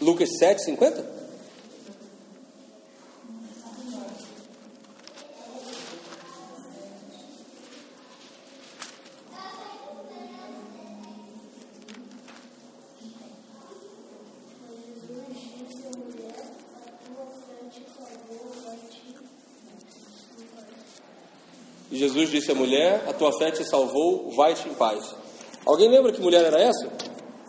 Lucas 0.00 0.30
7, 0.38 0.64
50? 0.64 1.13
Jesus 22.24 22.30
disse 22.30 22.50
à 22.50 22.54
mulher: 22.54 23.04
A 23.06 23.12
tua 23.12 23.32
fé 23.38 23.50
te 23.50 23.64
salvou, 23.64 24.30
vai-te 24.36 24.68
em 24.68 24.74
paz. 24.74 25.14
Alguém 25.64 25.88
lembra 25.88 26.12
que 26.12 26.20
mulher 26.20 26.44
era 26.44 26.60
essa? 26.60 26.90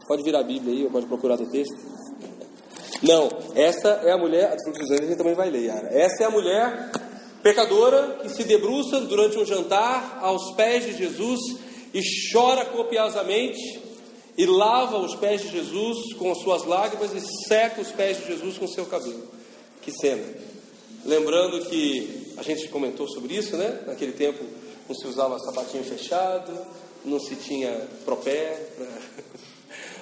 Pode 0.08 0.24
virar 0.24 0.40
a 0.40 0.44
Bíblia 0.44 0.74
aí, 0.74 0.84
ou 0.86 0.92
pode 0.92 1.06
procurar 1.06 1.38
no 1.38 1.50
texto. 1.50 1.76
Não, 3.02 3.30
essa 3.56 3.90
é 4.04 4.12
a 4.12 4.18
mulher, 4.18 4.54
a 4.54 4.60
sangue 4.60 4.82
a 4.82 5.06
gente 5.06 5.18
também 5.18 5.34
vai 5.34 5.50
ler, 5.50 5.66
Yara. 5.66 5.90
Essa 5.92 6.24
é 6.24 6.26
a 6.26 6.30
mulher 6.30 6.92
pecadora 7.44 8.20
que 8.22 8.30
se 8.30 8.44
debruça 8.44 9.02
durante 9.02 9.38
um 9.38 9.46
jantar 9.46 10.20
aos 10.22 10.56
pés 10.56 10.86
de 10.86 10.98
Jesus 10.98 11.40
e 11.94 12.02
chora 12.32 12.66
copiosamente 12.66 13.82
e 14.38 14.46
lava 14.46 14.98
os 14.98 15.16
pés 15.16 15.42
de 15.42 15.50
Jesus 15.50 16.14
com 16.14 16.32
as 16.32 16.40
suas 16.40 16.64
lágrimas 16.64 17.14
e 17.14 17.22
seca 17.48 17.82
os 17.82 17.92
pés 17.92 18.18
de 18.18 18.28
Jesus 18.28 18.58
com 18.58 18.66
o 18.66 18.70
seu 18.70 18.86
cabelo. 18.86 19.28
Que 19.82 19.92
cena! 19.92 20.24
Lembrando 21.06 21.66
que 21.66 22.34
a 22.38 22.42
gente 22.42 22.68
comentou 22.70 23.08
sobre 23.08 23.36
isso, 23.36 23.56
né? 23.56 23.84
Naquele 23.86 24.14
tempo 24.14 24.44
não 24.88 24.96
se 24.96 25.08
usava 25.08 25.40
sapatinho 25.40 25.84
fechado, 25.84 26.52
não 27.04 27.20
se 27.20 27.36
tinha 27.36 27.88
propé 28.04 28.68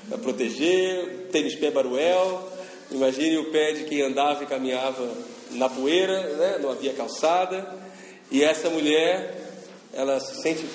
para 0.08 0.18
proteger, 0.20 1.30
tênis 1.32 1.56
pé 1.56 1.72
baruel. 1.72 2.50
Imagine 2.92 3.38
o 3.38 3.52
pé 3.52 3.74
de 3.74 3.86
quem 3.86 4.02
andava 4.02 4.44
e 4.44 4.48
caminhava 4.48 5.12
na 5.52 5.70
poeira, 5.70 6.22
né? 6.36 6.58
não 6.62 6.70
havia 6.70 6.94
calçada. 6.94 7.76
E 8.30 8.44
essa 8.44 8.70
mulher, 8.70 9.36
ela 9.94 10.20
se 10.20 10.42
sente 10.42 10.66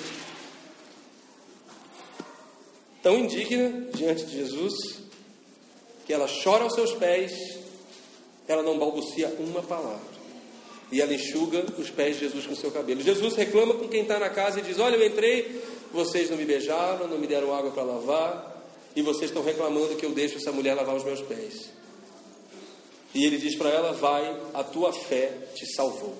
tão 3.01 3.17
indigna 3.17 3.89
diante 3.93 4.25
de 4.25 4.37
Jesus 4.37 4.99
que 6.05 6.13
ela 6.13 6.27
chora 6.43 6.63
aos 6.63 6.73
seus 6.73 6.93
pés, 6.93 7.31
ela 8.47 8.63
não 8.63 8.79
balbucia 8.79 9.31
uma 9.39 9.61
palavra. 9.61 10.18
E 10.91 11.01
ela 11.01 11.13
enxuga 11.13 11.65
os 11.77 11.89
pés 11.89 12.15
de 12.15 12.21
Jesus 12.21 12.47
com 12.47 12.55
seu 12.55 12.71
cabelo. 12.71 13.01
Jesus 13.01 13.35
reclama 13.35 13.75
com 13.75 13.87
quem 13.87 14.01
está 14.01 14.17
na 14.19 14.29
casa 14.29 14.59
e 14.59 14.63
diz: 14.63 14.79
Olha, 14.79 14.95
eu 14.95 15.05
entrei, 15.05 15.61
vocês 15.91 16.29
não 16.29 16.37
me 16.37 16.45
beijaram, 16.45 17.07
não 17.07 17.19
me 17.19 17.27
deram 17.27 17.53
água 17.53 17.71
para 17.71 17.83
lavar, 17.83 18.63
e 18.95 19.01
vocês 19.01 19.29
estão 19.29 19.43
reclamando 19.43 19.95
que 19.95 20.05
eu 20.05 20.11
deixo 20.11 20.37
essa 20.37 20.51
mulher 20.51 20.73
lavar 20.73 20.95
os 20.95 21.03
meus 21.03 21.21
pés. 21.21 21.69
E 23.13 23.25
ele 23.25 23.37
diz 23.37 23.55
para 23.55 23.69
ela: 23.69 23.93
Vai, 23.93 24.35
a 24.53 24.63
tua 24.63 24.91
fé 24.91 25.31
te 25.53 25.65
salvou. 25.73 26.15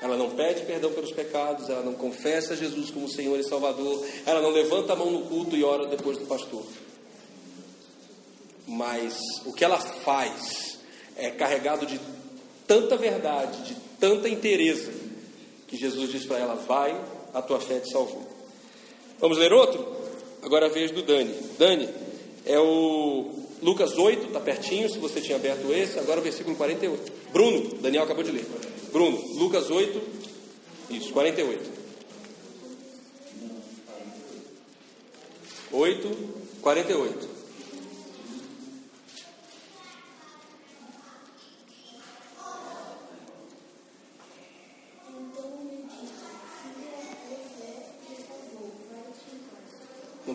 Ela 0.00 0.16
não 0.16 0.30
pede 0.30 0.64
perdão 0.64 0.92
pelos 0.92 1.12
pecados, 1.12 1.68
ela 1.68 1.82
não 1.82 1.94
confessa 1.94 2.54
Jesus 2.54 2.90
como 2.90 3.08
Senhor 3.08 3.38
e 3.38 3.44
Salvador, 3.44 4.06
ela 4.26 4.42
não 4.42 4.50
levanta 4.50 4.92
a 4.92 4.96
mão 4.96 5.10
no 5.10 5.22
culto 5.22 5.56
e 5.56 5.64
ora 5.64 5.88
depois 5.88 6.18
do 6.18 6.26
pastor. 6.26 6.64
Mas 8.66 9.18
o 9.46 9.52
que 9.52 9.64
ela 9.64 9.78
faz 9.78 10.78
é 11.16 11.30
carregado 11.30 11.86
de 11.86 11.98
tanta 12.66 12.96
verdade, 12.96 13.62
de 13.64 13.76
tanta 13.98 14.28
inteireza, 14.28 14.92
que 15.66 15.76
Jesus 15.76 16.10
diz 16.10 16.24
para 16.24 16.38
ela: 16.38 16.54
Vai, 16.54 16.98
a 17.32 17.42
tua 17.42 17.60
fé 17.60 17.80
te 17.80 17.90
salvou. 17.90 18.26
Vamos 19.18 19.38
ler 19.38 19.52
outro? 19.52 19.84
Agora 20.42 20.66
a 20.66 20.68
vez 20.68 20.90
do 20.90 21.02
Dani. 21.02 21.34
Dani, 21.58 21.88
é 22.44 22.58
o 22.58 23.32
Lucas 23.62 23.98
8, 23.98 24.26
está 24.26 24.40
pertinho, 24.40 24.88
se 24.88 24.98
você 24.98 25.20
tinha 25.20 25.36
aberto 25.36 25.72
esse, 25.72 25.98
agora 25.98 26.20
o 26.20 26.22
versículo 26.22 26.54
48. 26.56 27.12
Bruno, 27.32 27.74
Daniel 27.80 28.04
acabou 28.04 28.22
de 28.22 28.30
ler. 28.30 28.46
Bruno, 28.92 29.18
Lucas 29.38 29.70
8, 29.70 30.00
isso, 30.90 31.12
48. 31.12 31.70
8, 35.72 36.16
48. 36.62 37.25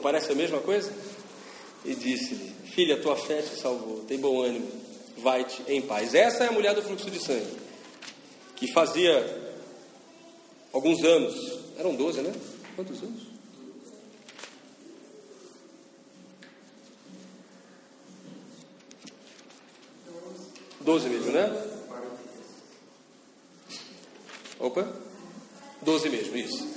Parece 0.02 0.32
a 0.32 0.36
mesma 0.36 0.60
coisa? 0.60 0.92
E 1.86 1.96
disse-lhe: 1.96 2.54
Filha, 2.74 3.02
tua 3.02 3.16
fé 3.16 3.42
te 3.42 3.60
salvou, 3.60 4.04
tem 4.08 4.20
bom 4.20 4.42
ânimo, 4.42 4.68
vai-te 5.18 5.64
em 5.68 5.82
paz. 5.82 6.14
Essa 6.14 6.44
é 6.44 6.48
a 6.48 6.52
mulher 6.52 6.76
do 6.76 6.82
fluxo 6.82 7.10
de 7.10 7.20
sangue 7.20 7.62
que 8.62 8.72
fazia 8.72 9.58
alguns 10.72 11.04
anos, 11.04 11.60
eram 11.80 11.96
12, 11.96 12.22
né? 12.22 12.32
Quantos 12.76 13.02
anos? 13.02 13.24
Doze 20.80 21.10
mesmo, 21.10 21.32
né? 21.32 21.68
Opa, 24.60 24.88
doze 25.82 26.08
mesmo, 26.10 26.38
isso. 26.38 26.68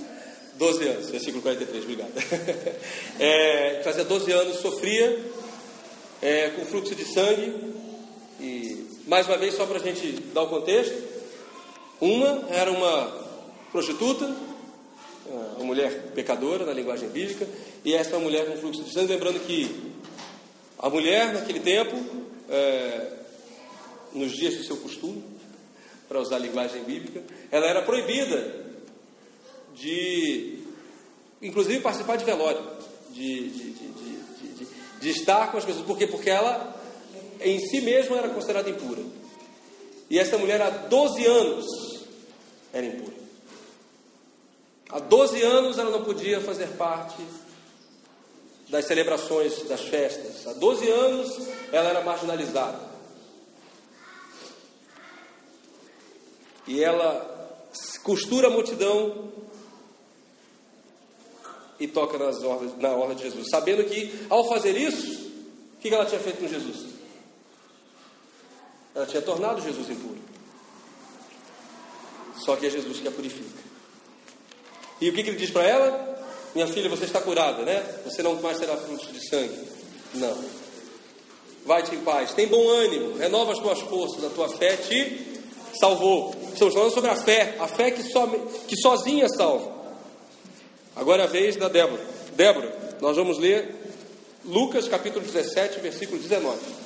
Doze 0.56 0.86
anos, 0.86 1.10
versículo 1.10 1.42
43, 1.42 1.82
obrigado. 1.82 2.12
É, 3.18 3.80
fazia 3.84 4.04
12 4.04 4.32
anos, 4.32 4.56
sofria 4.58 5.24
é, 6.22 6.50
com 6.50 6.64
fluxo 6.64 6.94
de 6.94 7.04
sangue. 7.04 7.54
E, 8.40 8.86
mais 9.06 9.26
uma 9.26 9.36
vez, 9.36 9.54
só 9.54 9.66
para 9.66 9.78
a 9.78 9.82
gente 9.82 10.12
dar 10.32 10.42
o 10.42 10.48
contexto, 10.48 10.94
uma 12.00 12.46
era 12.50 12.70
uma 12.70 13.24
prostituta, 13.70 14.32
uma 15.56 15.64
mulher 15.64 16.12
pecadora 16.14 16.64
na 16.64 16.72
linguagem 16.72 17.08
bíblica, 17.08 17.46
e 17.84 17.94
essa 17.94 18.16
é 18.16 18.18
mulher 18.18 18.46
com 18.46 18.56
fluxo 18.58 18.82
de 18.82 18.92
sangue. 18.92 19.12
Lembrando 19.12 19.40
que 19.46 19.92
a 20.78 20.88
mulher, 20.88 21.32
naquele 21.32 21.60
tempo, 21.60 21.96
é, 22.48 23.12
nos 24.12 24.32
dias 24.32 24.56
do 24.56 24.64
seu 24.64 24.76
costume, 24.76 25.22
para 26.08 26.20
usar 26.20 26.36
a 26.36 26.40
linguagem 26.40 26.82
bíblica, 26.84 27.22
ela 27.50 27.66
era 27.66 27.82
proibida 27.82 28.63
de, 29.74 30.58
inclusive, 31.42 31.80
participar 31.80 32.16
de 32.16 32.24
velório, 32.24 32.62
de, 33.10 33.48
de, 33.48 33.70
de, 33.72 34.66
de 35.00 35.10
estar 35.10 35.50
com 35.50 35.58
as 35.58 35.64
pessoas. 35.64 35.84
Por 35.86 35.98
quê? 35.98 36.06
Porque 36.06 36.30
ela, 36.30 36.74
em 37.40 37.58
si 37.58 37.80
mesma, 37.80 38.16
era 38.16 38.28
considerada 38.28 38.70
impura. 38.70 39.02
E 40.08 40.18
essa 40.18 40.38
mulher, 40.38 40.60
há 40.62 40.70
12 40.70 41.24
anos, 41.24 41.66
era 42.72 42.86
impura. 42.86 43.14
Há 44.90 45.00
12 45.00 45.42
anos 45.42 45.78
ela 45.78 45.90
não 45.90 46.04
podia 46.04 46.40
fazer 46.40 46.68
parte 46.76 47.22
das 48.68 48.86
celebrações, 48.86 49.62
das 49.64 49.80
festas. 49.82 50.46
Há 50.46 50.52
12 50.52 50.88
anos 50.88 51.48
ela 51.72 51.88
era 51.88 52.00
marginalizada. 52.02 52.78
E 56.66 56.82
ela 56.82 57.32
costura 58.02 58.48
a 58.48 58.50
multidão 58.50 59.32
e 61.78 61.86
toca 61.86 62.18
nas 62.18 62.40
na 62.78 62.90
ordem 62.90 63.16
de 63.16 63.24
Jesus, 63.24 63.48
sabendo 63.50 63.84
que 63.84 64.26
ao 64.30 64.48
fazer 64.48 64.76
isso, 64.76 65.32
o 65.74 65.80
que 65.80 65.88
ela 65.88 66.06
tinha 66.06 66.20
feito 66.20 66.38
com 66.38 66.48
Jesus? 66.48 66.94
Ela 68.94 69.06
tinha 69.06 69.22
tornado 69.22 69.60
Jesus 69.60 69.90
impuro. 69.90 70.18
Só 72.44 72.56
que 72.56 72.66
é 72.66 72.70
Jesus 72.70 73.00
que 73.00 73.08
a 73.08 73.10
purifica. 73.10 73.62
E 75.00 75.08
o 75.08 75.12
que, 75.12 75.22
que 75.22 75.30
ele 75.30 75.38
diz 75.38 75.50
para 75.50 75.64
ela? 75.64 76.14
Minha 76.54 76.68
filha, 76.68 76.88
você 76.88 77.04
está 77.04 77.20
curada, 77.20 77.62
né? 77.64 77.82
Você 78.04 78.22
não 78.22 78.40
mais 78.40 78.58
terá 78.58 78.76
fluxo 78.76 79.12
de 79.12 79.28
sangue. 79.28 79.58
Não. 80.14 80.44
Vai-te 81.66 81.94
em 81.94 82.00
paz. 82.00 82.32
Tem 82.32 82.46
bom 82.46 82.68
ânimo. 82.68 83.16
Renova 83.16 83.52
as 83.52 83.58
tuas 83.58 83.80
forças. 83.80 84.24
A 84.24 84.30
tua 84.30 84.48
fé 84.48 84.76
te 84.76 85.40
salvou. 85.80 86.34
Estamos 86.52 86.74
falando 86.74 86.92
sobre 86.92 87.10
a 87.10 87.16
fé. 87.16 87.56
A 87.58 87.66
fé 87.66 87.90
que, 87.90 88.02
so, 88.04 88.28
que 88.68 88.76
sozinha 88.76 89.28
salva. 89.28 89.73
Agora 90.96 91.24
a 91.24 91.26
vez 91.26 91.56
da 91.56 91.68
Débora. 91.68 92.02
Débora, 92.36 92.72
nós 93.00 93.16
vamos 93.16 93.38
ler 93.38 93.74
Lucas 94.44 94.88
capítulo 94.88 95.24
17, 95.24 95.80
versículo 95.80 96.20
19. 96.20 96.83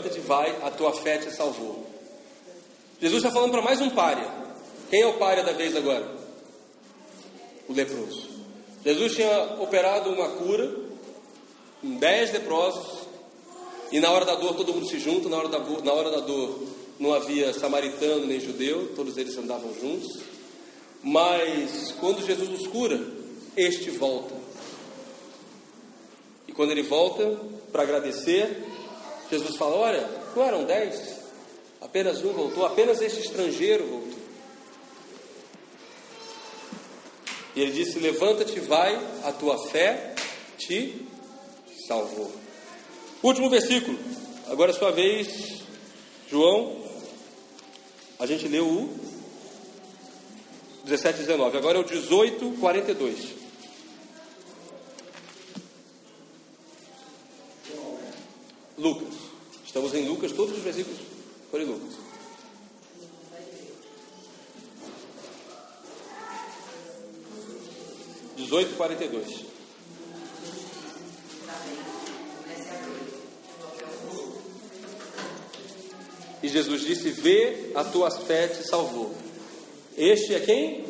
Levanta-te 0.00 0.20
vai, 0.20 0.56
a 0.62 0.70
tua 0.70 0.92
fé 0.92 1.18
te 1.18 1.30
salvou. 1.30 1.86
Jesus 3.00 3.22
está 3.22 3.32
falando 3.32 3.52
para 3.52 3.62
mais 3.62 3.80
um 3.80 3.90
pária. 3.90 4.26
Quem 4.88 5.02
é 5.02 5.06
o 5.06 5.14
pária 5.14 5.42
da 5.42 5.52
vez 5.52 5.76
agora? 5.76 6.06
O 7.68 7.72
leproso. 7.72 8.28
Jesus 8.84 9.14
tinha 9.14 9.56
operado 9.60 10.10
uma 10.10 10.28
cura 10.30 10.74
em 11.84 11.96
dez 11.96 12.32
leprosos, 12.32 13.00
e 13.92 14.00
na 14.00 14.10
hora 14.10 14.24
da 14.24 14.34
dor 14.34 14.54
todo 14.54 14.72
mundo 14.72 14.86
se 14.86 14.98
junta, 14.98 15.28
na 15.28 15.36
hora 15.36 15.48
da, 15.48 15.58
na 15.58 15.92
hora 15.92 16.10
da 16.10 16.20
dor 16.20 16.62
não 16.98 17.14
havia 17.14 17.52
samaritano 17.52 18.26
nem 18.26 18.40
judeu, 18.40 18.92
todos 18.94 19.16
eles 19.16 19.36
andavam 19.36 19.72
juntos. 19.80 20.22
Mas 21.02 21.92
quando 21.98 22.24
Jesus 22.24 22.48
os 22.60 22.66
cura, 22.66 23.00
este 23.56 23.90
volta. 23.90 24.34
E 26.46 26.52
quando 26.52 26.72
ele 26.72 26.82
volta 26.82 27.38
para 27.72 27.82
agradecer, 27.82 28.69
Jesus 29.30 29.56
fala: 29.56 29.76
Olha, 29.76 30.08
não 30.34 30.44
eram 30.44 30.64
dez, 30.64 31.16
apenas 31.80 32.22
um 32.24 32.32
voltou, 32.32 32.66
apenas 32.66 33.00
este 33.00 33.20
estrangeiro 33.20 33.86
voltou. 33.86 34.20
E 37.54 37.60
ele 37.60 37.72
disse: 37.72 37.98
Levanta-te, 37.98 38.58
vai, 38.60 38.94
a 39.24 39.32
tua 39.32 39.56
fé 39.68 40.14
te 40.58 41.06
salvou. 41.86 42.32
Último 43.22 43.48
versículo, 43.48 43.98
agora 44.48 44.72
é 44.72 44.74
sua 44.74 44.90
vez, 44.90 45.62
João. 46.28 46.80
A 48.18 48.26
gente 48.26 48.46
leu 48.48 48.66
o 48.66 49.00
17 50.84 51.20
e 51.20 51.26
19, 51.26 51.56
agora 51.56 51.78
é 51.78 51.80
o 51.80 51.84
18, 51.84 52.58
42. 52.60 53.40
Lucas. 58.76 59.14
Estamos 59.64 59.94
em 59.94 60.08
Lucas, 60.20 60.32
todos 60.32 60.58
os 60.58 60.62
versículos 60.62 60.98
foram 61.50 61.64
em 61.64 61.68
Lucas. 61.68 61.94
Dezoito 68.36 68.76
quarenta 68.76 69.04
e 69.04 69.08
dois. 69.08 69.44
E 76.42 76.48
Jesus 76.48 76.82
disse: 76.82 77.10
Vê, 77.12 77.72
a 77.74 77.82
tua 77.84 78.10
fé 78.10 78.48
te 78.48 78.62
salvou. 78.62 79.14
Este 79.96 80.34
é 80.34 80.40
quem? 80.40 80.84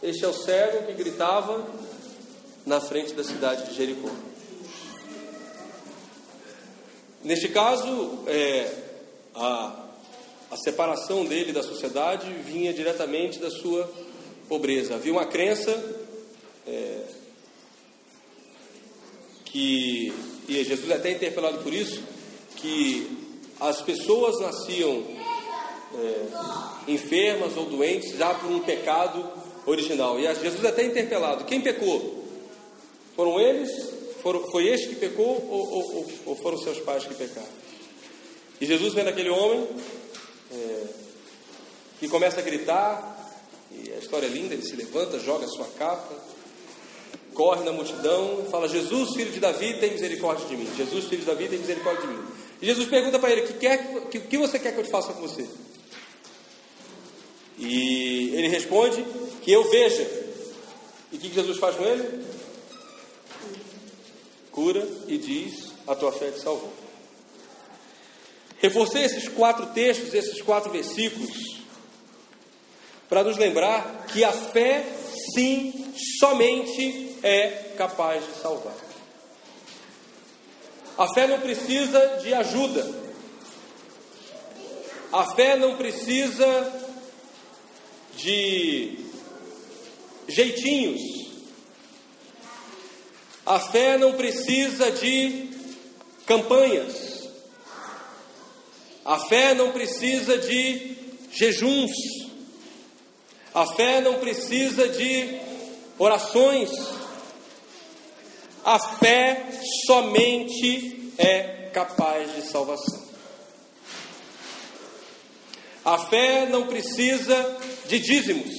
Este 0.00 0.24
é 0.24 0.28
o 0.28 0.32
cego 0.32 0.86
que 0.86 0.92
gritava 0.92 1.66
na 2.64 2.80
frente 2.80 3.14
da 3.14 3.24
cidade 3.24 3.68
de 3.68 3.74
Jericó. 3.74 4.27
Neste 7.28 7.48
caso, 7.48 8.20
é, 8.26 8.72
a, 9.34 9.84
a 10.50 10.56
separação 10.56 11.26
dele 11.26 11.52
da 11.52 11.62
sociedade 11.62 12.32
vinha 12.42 12.72
diretamente 12.72 13.38
da 13.38 13.50
sua 13.50 13.86
pobreza. 14.48 14.94
Havia 14.94 15.12
uma 15.12 15.26
crença 15.26 15.72
é, 16.66 17.02
que, 19.44 20.10
e 20.48 20.64
Jesus 20.64 20.90
é 20.90 20.94
até 20.94 21.10
interpelado 21.10 21.58
por 21.58 21.74
isso, 21.74 22.02
que 22.56 23.06
as 23.60 23.82
pessoas 23.82 24.40
nasciam 24.40 25.04
é, 25.96 26.90
enfermas 26.90 27.54
ou 27.58 27.66
doentes 27.66 28.16
já 28.16 28.32
por 28.32 28.50
um 28.50 28.60
pecado 28.60 29.22
original. 29.66 30.18
E 30.18 30.22
Jesus 30.22 30.64
é 30.64 30.68
até 30.68 30.82
interpelado: 30.82 31.44
quem 31.44 31.60
pecou? 31.60 32.24
Foram 33.14 33.38
eles 33.38 33.97
foram, 34.28 34.46
foi 34.50 34.68
este 34.68 34.88
que 34.88 34.96
pecou 34.96 35.26
ou, 35.26 35.72
ou, 35.72 36.06
ou, 36.26 36.36
foram 36.36 36.58
seus 36.58 36.78
pais 36.80 37.04
que 37.04 37.14
pecaram? 37.14 37.48
E 38.60 38.66
Jesus 38.66 38.92
vendo 38.92 39.08
aquele 39.08 39.30
homem 39.30 39.66
é, 40.52 40.84
que 41.98 42.08
começa 42.08 42.40
a 42.40 42.42
gritar, 42.42 43.16
e 43.72 43.90
a 43.90 43.96
história 43.96 44.26
é 44.26 44.28
linda, 44.28 44.52
ele 44.52 44.62
se 44.62 44.76
levanta, 44.76 45.18
joga 45.18 45.46
a 45.46 45.48
sua 45.48 45.64
capa, 45.78 46.14
corre 47.32 47.64
na 47.64 47.72
multidão, 47.72 48.44
fala: 48.50 48.68
Jesus, 48.68 49.14
filho 49.14 49.32
de 49.32 49.40
Davi, 49.40 49.78
tem 49.80 49.92
misericórdia 49.92 50.46
de 50.46 50.56
mim. 50.56 50.68
Jesus, 50.76 51.06
filho 51.06 51.20
de 51.20 51.26
Davi, 51.26 51.48
tem 51.48 51.58
misericórdia 51.58 52.06
de 52.06 52.12
mim. 52.12 52.22
E 52.60 52.66
Jesus 52.66 52.86
pergunta 52.86 53.18
para 53.18 53.30
ele: 53.30 53.42
que, 53.42 53.54
quer, 53.54 54.08
que, 54.10 54.20
que 54.20 54.36
você 54.36 54.58
quer 54.58 54.74
que 54.74 54.80
eu 54.80 54.84
faça 54.84 55.14
com 55.14 55.22
você? 55.22 55.48
E 57.58 58.34
ele 58.34 58.48
responde: 58.48 59.02
que 59.42 59.50
eu 59.50 59.70
veja. 59.70 60.28
E 61.10 61.16
o 61.16 61.18
que 61.18 61.32
Jesus 61.32 61.56
faz 61.56 61.76
com 61.76 61.84
ele? 61.84 62.37
Cura 64.58 64.84
e 65.06 65.16
diz: 65.16 65.72
A 65.86 65.94
tua 65.94 66.10
fé 66.10 66.32
te 66.32 66.40
salvou. 66.40 66.72
Reforcei 68.58 69.04
esses 69.04 69.28
quatro 69.28 69.66
textos, 69.66 70.12
esses 70.12 70.42
quatro 70.42 70.72
versículos, 70.72 71.60
para 73.08 73.22
nos 73.22 73.36
lembrar 73.36 74.06
que 74.08 74.24
a 74.24 74.32
fé, 74.32 74.84
sim, 75.32 75.94
somente 76.18 77.16
é 77.22 77.74
capaz 77.76 78.26
de 78.26 78.32
salvar. 78.40 78.74
A 80.98 81.06
fé 81.14 81.28
não 81.28 81.40
precisa 81.40 82.18
de 82.20 82.34
ajuda. 82.34 83.08
A 85.12 85.24
fé 85.36 85.56
não 85.56 85.76
precisa 85.76 86.72
de 88.16 88.98
jeitinhos 90.26 91.27
a 93.48 93.58
fé 93.58 93.96
não 93.96 94.12
precisa 94.12 94.90
de 94.90 95.48
campanhas. 96.26 97.26
A 99.02 99.18
fé 99.20 99.54
não 99.54 99.72
precisa 99.72 100.36
de 100.36 100.94
jejuns. 101.32 101.90
A 103.54 103.66
fé 103.74 104.02
não 104.02 104.18
precisa 104.18 104.86
de 104.86 105.40
orações. 105.98 106.68
A 108.62 108.78
fé 108.98 109.46
somente 109.86 111.14
é 111.16 111.70
capaz 111.72 112.34
de 112.34 112.42
salvação. 112.42 113.08
A 115.86 115.96
fé 115.96 116.44
não 116.50 116.66
precisa 116.66 117.56
de 117.86 117.98
dízimos. 117.98 118.54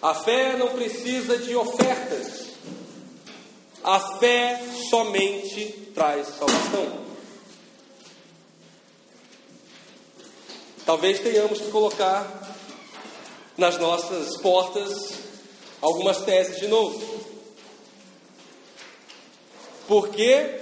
A 0.00 0.14
fé 0.14 0.56
não 0.56 0.68
precisa 0.68 1.36
de 1.36 1.54
ofertas. 1.54 2.39
A 3.82 4.18
fé 4.18 4.60
somente 4.90 5.90
traz 5.94 6.26
salvação. 6.28 7.00
Talvez 10.84 11.20
tenhamos 11.20 11.60
que 11.60 11.70
colocar 11.70 12.26
nas 13.56 13.78
nossas 13.78 14.36
portas 14.38 15.14
algumas 15.80 16.18
teses 16.22 16.58
de 16.58 16.68
novo. 16.68 17.20
Por 19.86 20.08
quê? 20.08 20.58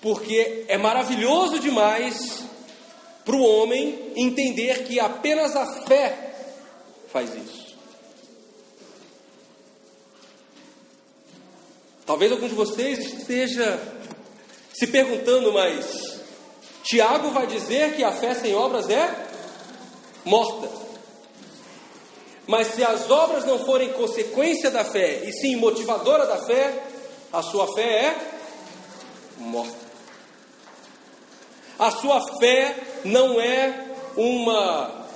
Porque 0.00 0.64
é 0.68 0.78
maravilhoso 0.78 1.58
demais 1.58 2.44
para 3.24 3.34
o 3.34 3.44
homem 3.44 4.12
entender 4.14 4.84
que 4.84 5.00
apenas 5.00 5.56
a 5.56 5.82
fé 5.82 6.34
faz 7.12 7.34
isso. 7.34 7.65
Talvez 12.06 12.30
algum 12.30 12.48
de 12.48 12.54
vocês 12.54 13.00
esteja 13.00 13.80
se 14.72 14.86
perguntando, 14.86 15.52
mas 15.52 16.20
Tiago 16.84 17.30
vai 17.30 17.48
dizer 17.48 17.96
que 17.96 18.04
a 18.04 18.12
fé 18.12 18.32
sem 18.32 18.54
obras 18.54 18.88
é 18.88 19.26
morta. 20.24 20.68
Mas 22.46 22.68
se 22.68 22.84
as 22.84 23.10
obras 23.10 23.44
não 23.44 23.58
forem 23.64 23.92
consequência 23.92 24.70
da 24.70 24.84
fé, 24.84 25.24
e 25.24 25.32
sim 25.32 25.56
motivadora 25.56 26.26
da 26.26 26.46
fé, 26.46 26.80
a 27.32 27.42
sua 27.42 27.74
fé 27.74 27.82
é 27.82 28.16
morta. 29.38 29.86
A 31.76 31.90
sua 31.90 32.38
fé 32.38 32.76
não 33.04 33.40
é 33.40 33.84
uma 34.16 35.06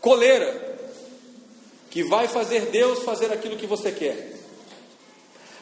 coleira 0.00 0.73
que 1.94 2.02
vai 2.02 2.26
fazer 2.26 2.72
Deus 2.72 3.04
fazer 3.04 3.32
aquilo 3.32 3.56
que 3.56 3.68
você 3.68 3.92
quer. 3.92 4.32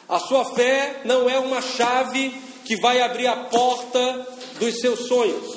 A 0.09 0.17
sua 0.17 0.43
fé 0.55 1.01
não 1.05 1.29
é 1.29 1.37
uma 1.37 1.61
chave 1.61 2.31
que 2.65 2.75
vai 2.77 2.99
abrir 3.01 3.27
a 3.27 3.35
porta 3.35 4.27
dos 4.57 4.79
seus 4.79 5.07
sonhos. 5.07 5.55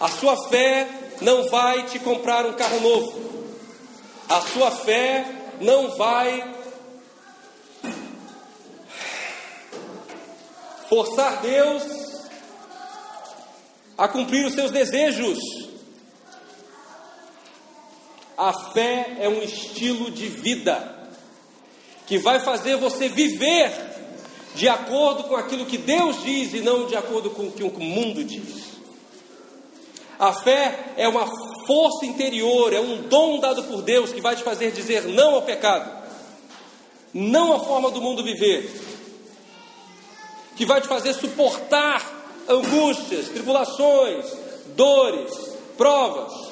A 0.00 0.08
sua 0.08 0.48
fé 0.48 0.88
não 1.20 1.48
vai 1.48 1.86
te 1.86 2.00
comprar 2.00 2.44
um 2.44 2.54
carro 2.54 2.80
novo. 2.80 3.46
A 4.28 4.40
sua 4.40 4.72
fé 4.72 5.24
não 5.60 5.96
vai 5.96 6.52
forçar 10.88 11.40
Deus 11.40 11.84
a 13.96 14.08
cumprir 14.08 14.44
os 14.44 14.54
seus 14.54 14.72
desejos. 14.72 15.59
A 18.40 18.54
fé 18.54 19.18
é 19.20 19.28
um 19.28 19.42
estilo 19.42 20.10
de 20.10 20.26
vida 20.28 20.96
que 22.06 22.16
vai 22.16 22.40
fazer 22.40 22.74
você 22.76 23.06
viver 23.06 23.70
de 24.54 24.66
acordo 24.66 25.24
com 25.24 25.36
aquilo 25.36 25.66
que 25.66 25.76
Deus 25.76 26.22
diz 26.22 26.54
e 26.54 26.60
não 26.60 26.86
de 26.86 26.96
acordo 26.96 27.28
com 27.28 27.48
o 27.48 27.52
que 27.52 27.62
o 27.62 27.70
mundo 27.78 28.24
diz. 28.24 28.80
A 30.18 30.32
fé 30.32 30.94
é 30.96 31.06
uma 31.06 31.26
força 31.66 32.06
interior, 32.06 32.72
é 32.72 32.80
um 32.80 33.02
dom 33.02 33.40
dado 33.40 33.64
por 33.64 33.82
Deus 33.82 34.10
que 34.10 34.22
vai 34.22 34.34
te 34.34 34.42
fazer 34.42 34.70
dizer 34.70 35.04
não 35.04 35.34
ao 35.34 35.42
pecado, 35.42 36.02
não 37.12 37.52
à 37.52 37.60
forma 37.60 37.90
do 37.90 38.00
mundo 38.00 38.24
viver, 38.24 38.70
que 40.56 40.64
vai 40.64 40.80
te 40.80 40.88
fazer 40.88 41.12
suportar 41.12 42.02
angústias, 42.48 43.28
tribulações, 43.28 44.24
dores, 44.74 45.30
provas 45.76 46.49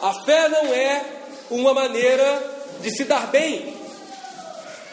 a 0.00 0.24
fé 0.24 0.48
não 0.48 0.64
é 0.72 1.04
uma 1.50 1.74
maneira 1.74 2.60
de 2.80 2.90
se 2.96 3.04
dar 3.04 3.26
bem. 3.30 3.76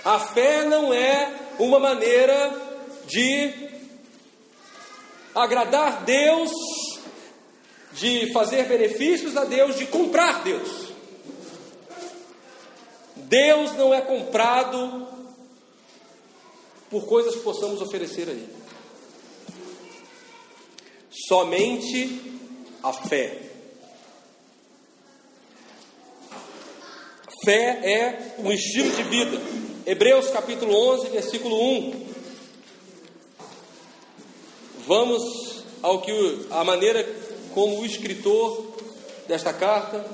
A 0.03 0.19
fé 0.19 0.65
não 0.65 0.93
é 0.93 1.33
uma 1.59 1.79
maneira 1.79 2.53
de 3.07 3.53
agradar 5.33 6.03
Deus 6.03 6.51
de 7.93 8.31
fazer 8.31 8.65
benefícios 8.65 9.35
a 9.35 9.43
Deus, 9.45 9.75
de 9.75 9.87
comprar 9.87 10.43
Deus. 10.43 10.87
Deus 13.15 13.73
não 13.75 13.93
é 13.93 14.01
comprado 14.01 15.07
por 16.89 17.05
coisas 17.05 17.35
que 17.35 17.41
possamos 17.41 17.81
oferecer 17.81 18.29
a 18.29 18.31
Ele. 18.31 18.49
Somente 21.27 22.21
a 22.83 22.93
fé. 22.93 23.46
Fé 27.47 27.79
é 27.81 28.35
um 28.39 28.51
estilo 28.51 28.91
de 28.91 29.03
vida. 29.03 29.41
Hebreus 29.85 30.27
capítulo 30.31 30.75
11, 30.95 31.11
versículo 31.11 31.55
1. 31.57 32.07
Vamos 34.85 35.63
ao 35.81 36.01
que 36.01 36.11
a 36.51 36.65
maneira 36.65 37.07
como 37.53 37.79
o 37.79 37.85
escritor 37.85 38.75
desta 39.29 39.53
carta 39.53 40.05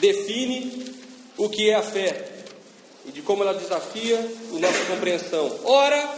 define 0.00 0.94
o 1.36 1.50
que 1.50 1.68
é 1.68 1.74
a 1.74 1.82
fé 1.82 2.26
e 3.04 3.12
de 3.12 3.20
como 3.20 3.42
ela 3.42 3.52
desafia 3.52 4.18
a 4.18 4.58
nossa 4.58 4.84
compreensão. 4.86 5.60
Ora, 5.64 6.08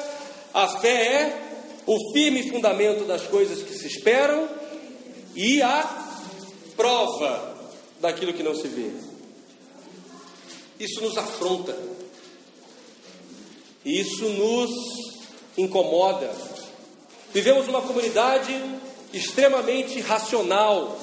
a 0.55 0.69
fé 0.79 1.05
é 1.05 1.43
o 1.85 2.13
firme 2.13 2.49
fundamento 2.49 3.05
das 3.07 3.23
coisas 3.23 3.61
que 3.61 3.75
se 3.75 3.89
esperam 3.89 4.49
e 5.35 5.61
a 5.61 6.06
prova 6.87 7.57
daquilo 8.01 8.33
que 8.33 8.45
não 8.45 8.55
se 8.55 8.69
vê. 8.69 8.93
Isso 10.79 11.01
nos 11.01 11.19
afronta. 11.19 11.77
Isso 13.85 14.29
nos 14.29 14.71
incomoda. 15.59 16.31
Vivemos 17.33 17.67
uma 17.67 17.83
comunidade 17.83 18.55
extremamente 19.13 20.01
racional, 20.01 20.97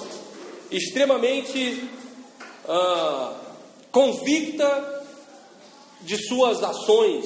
extremamente 0.71 1.89
ah, 2.65 3.33
convicta 3.91 5.05
de 6.01 6.17
suas 6.27 6.63
ações, 6.63 7.25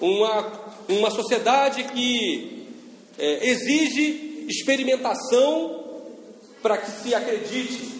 uma, 0.00 0.52
uma 0.88 1.10
sociedade 1.10 1.82
que 1.84 2.68
é, 3.18 3.48
exige 3.48 4.46
experimentação 4.48 5.84
para 6.62 6.78
que 6.78 6.90
se 7.02 7.14
acredite. 7.14 7.95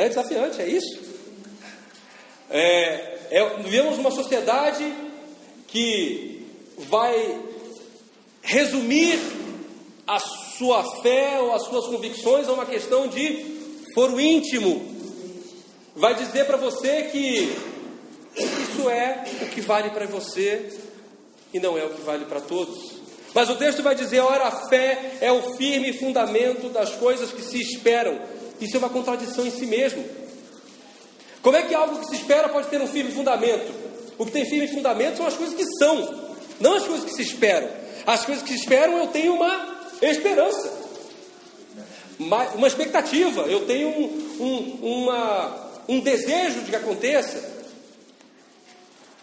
É 0.00 0.08
desafiante, 0.08 0.62
é 0.62 0.66
isso? 0.66 0.98
É, 2.48 3.18
é, 3.30 3.56
vivemos 3.58 3.98
uma 3.98 4.10
sociedade 4.10 4.90
que 5.68 6.46
vai 6.88 7.38
resumir 8.40 9.20
a 10.06 10.18
sua 10.18 10.82
fé 11.02 11.38
ou 11.40 11.52
as 11.52 11.64
suas 11.66 11.86
convicções 11.88 12.48
a 12.48 12.52
uma 12.54 12.64
questão 12.64 13.08
de 13.08 13.44
foro 13.94 14.18
íntimo, 14.18 14.82
vai 15.94 16.14
dizer 16.14 16.46
para 16.46 16.56
você 16.56 17.02
que 17.12 17.54
isso 18.38 18.88
é 18.88 19.24
o 19.42 19.48
que 19.48 19.60
vale 19.60 19.90
para 19.90 20.06
você 20.06 20.78
e 21.52 21.60
não 21.60 21.76
é 21.76 21.84
o 21.84 21.90
que 21.90 22.00
vale 22.00 22.24
para 22.24 22.40
todos. 22.40 22.94
Mas 23.34 23.50
o 23.50 23.56
texto 23.56 23.82
vai 23.82 23.94
dizer: 23.94 24.20
ora, 24.20 24.44
a 24.44 24.66
fé 24.66 25.18
é 25.20 25.30
o 25.30 25.58
firme 25.58 25.92
fundamento 25.92 26.70
das 26.70 26.94
coisas 26.94 27.30
que 27.30 27.42
se 27.42 27.60
esperam. 27.60 28.39
Isso 28.60 28.76
é 28.76 28.78
uma 28.78 28.90
contradição 28.90 29.46
em 29.46 29.50
si 29.50 29.66
mesmo. 29.66 30.04
Como 31.42 31.56
é 31.56 31.62
que 31.62 31.74
algo 31.74 31.98
que 32.00 32.06
se 32.06 32.16
espera 32.16 32.48
pode 32.48 32.68
ter 32.68 32.80
um 32.80 32.86
firme 32.86 33.12
fundamento? 33.12 33.72
O 34.18 34.26
que 34.26 34.32
tem 34.32 34.44
firme 34.44 34.68
fundamento 34.68 35.16
são 35.16 35.26
as 35.26 35.34
coisas 35.34 35.54
que 35.54 35.64
são, 35.78 36.34
não 36.60 36.74
as 36.74 36.86
coisas 36.86 37.04
que 37.04 37.14
se 37.14 37.22
esperam. 37.22 37.68
As 38.06 38.24
coisas 38.24 38.42
que 38.42 38.50
se 38.50 38.60
esperam 38.60 38.98
eu 38.98 39.06
tenho 39.08 39.34
uma 39.34 39.80
esperança 40.02 40.80
uma 42.54 42.68
expectativa, 42.68 43.42
eu 43.42 43.66
tenho 43.66 43.88
um, 43.88 44.36
um, 44.40 45.02
uma, 45.04 45.70
um 45.88 46.00
desejo 46.00 46.60
de 46.60 46.70
que 46.70 46.76
aconteça. 46.76 47.60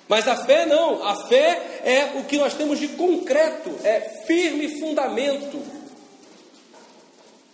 Mas 0.08 0.28
a 0.28 0.36
fé 0.36 0.65
não, 0.65 1.06
a 1.06 1.28
fé 1.28 1.82
é 1.84 2.17
o 2.17 2.23
que 2.23 2.38
nós 2.38 2.54
temos 2.54 2.80
de 2.80 2.88
concreto, 2.89 3.69
é 3.84 4.23
firme 4.26 4.80
fundamento 4.80 5.62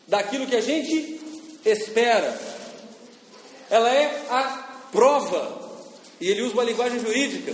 daquilo 0.08 0.46
que 0.48 0.56
a 0.56 0.62
gente 0.62 1.20
espera. 1.66 2.38
Ela 3.70 3.90
é 3.90 4.26
a 4.30 4.44
prova, 4.92 5.62
e 6.20 6.30
ele 6.30 6.42
usa 6.42 6.54
uma 6.54 6.64
linguagem 6.64 7.00
jurídica, 7.00 7.54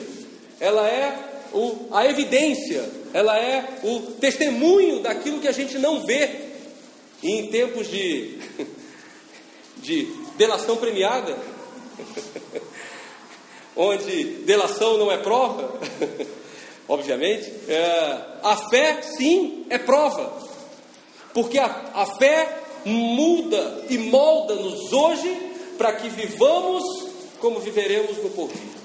ela 0.59 0.87
é 0.87 1.17
o, 1.53 1.87
a 1.91 2.05
evidência, 2.05 2.89
ela 3.13 3.37
é 3.37 3.79
o 3.83 3.99
testemunho 4.19 5.01
daquilo 5.01 5.39
que 5.39 5.47
a 5.47 5.53
gente 5.53 5.77
não 5.77 6.05
vê, 6.05 6.29
e 7.23 7.31
em 7.31 7.47
tempos 7.47 7.89
de, 7.89 8.39
de 9.77 10.05
delação 10.37 10.77
premiada, 10.77 11.37
onde 13.75 14.23
delação 14.45 14.97
não 14.97 15.11
é 15.11 15.17
prova, 15.17 15.79
obviamente, 16.87 17.51
é, 17.67 18.21
a 18.43 18.57
fé 18.69 19.01
sim 19.01 19.65
é 19.69 19.77
prova, 19.77 20.37
porque 21.33 21.57
a, 21.57 21.65
a 21.93 22.05
fé 22.17 22.59
muda 22.89 23.85
e 23.89 23.97
molda-nos 23.97 24.91
hoje 24.91 25.37
para 25.77 25.93
que 25.93 26.09
vivamos 26.09 26.83
como 27.39 27.59
viveremos 27.59 28.17
no 28.17 28.29
porvir. 28.31 28.79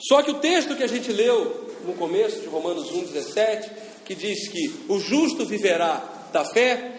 Só 0.00 0.22
que 0.22 0.30
o 0.30 0.40
texto 0.40 0.74
que 0.74 0.82
a 0.82 0.88
gente 0.88 1.12
leu 1.12 1.70
no 1.84 1.94
começo 1.94 2.40
de 2.40 2.46
Romanos 2.46 2.90
1,17 2.90 3.70
que 4.04 4.14
diz 4.14 4.48
que 4.48 4.84
o 4.88 4.98
justo 4.98 5.44
viverá 5.44 6.02
da 6.32 6.44
fé, 6.44 6.92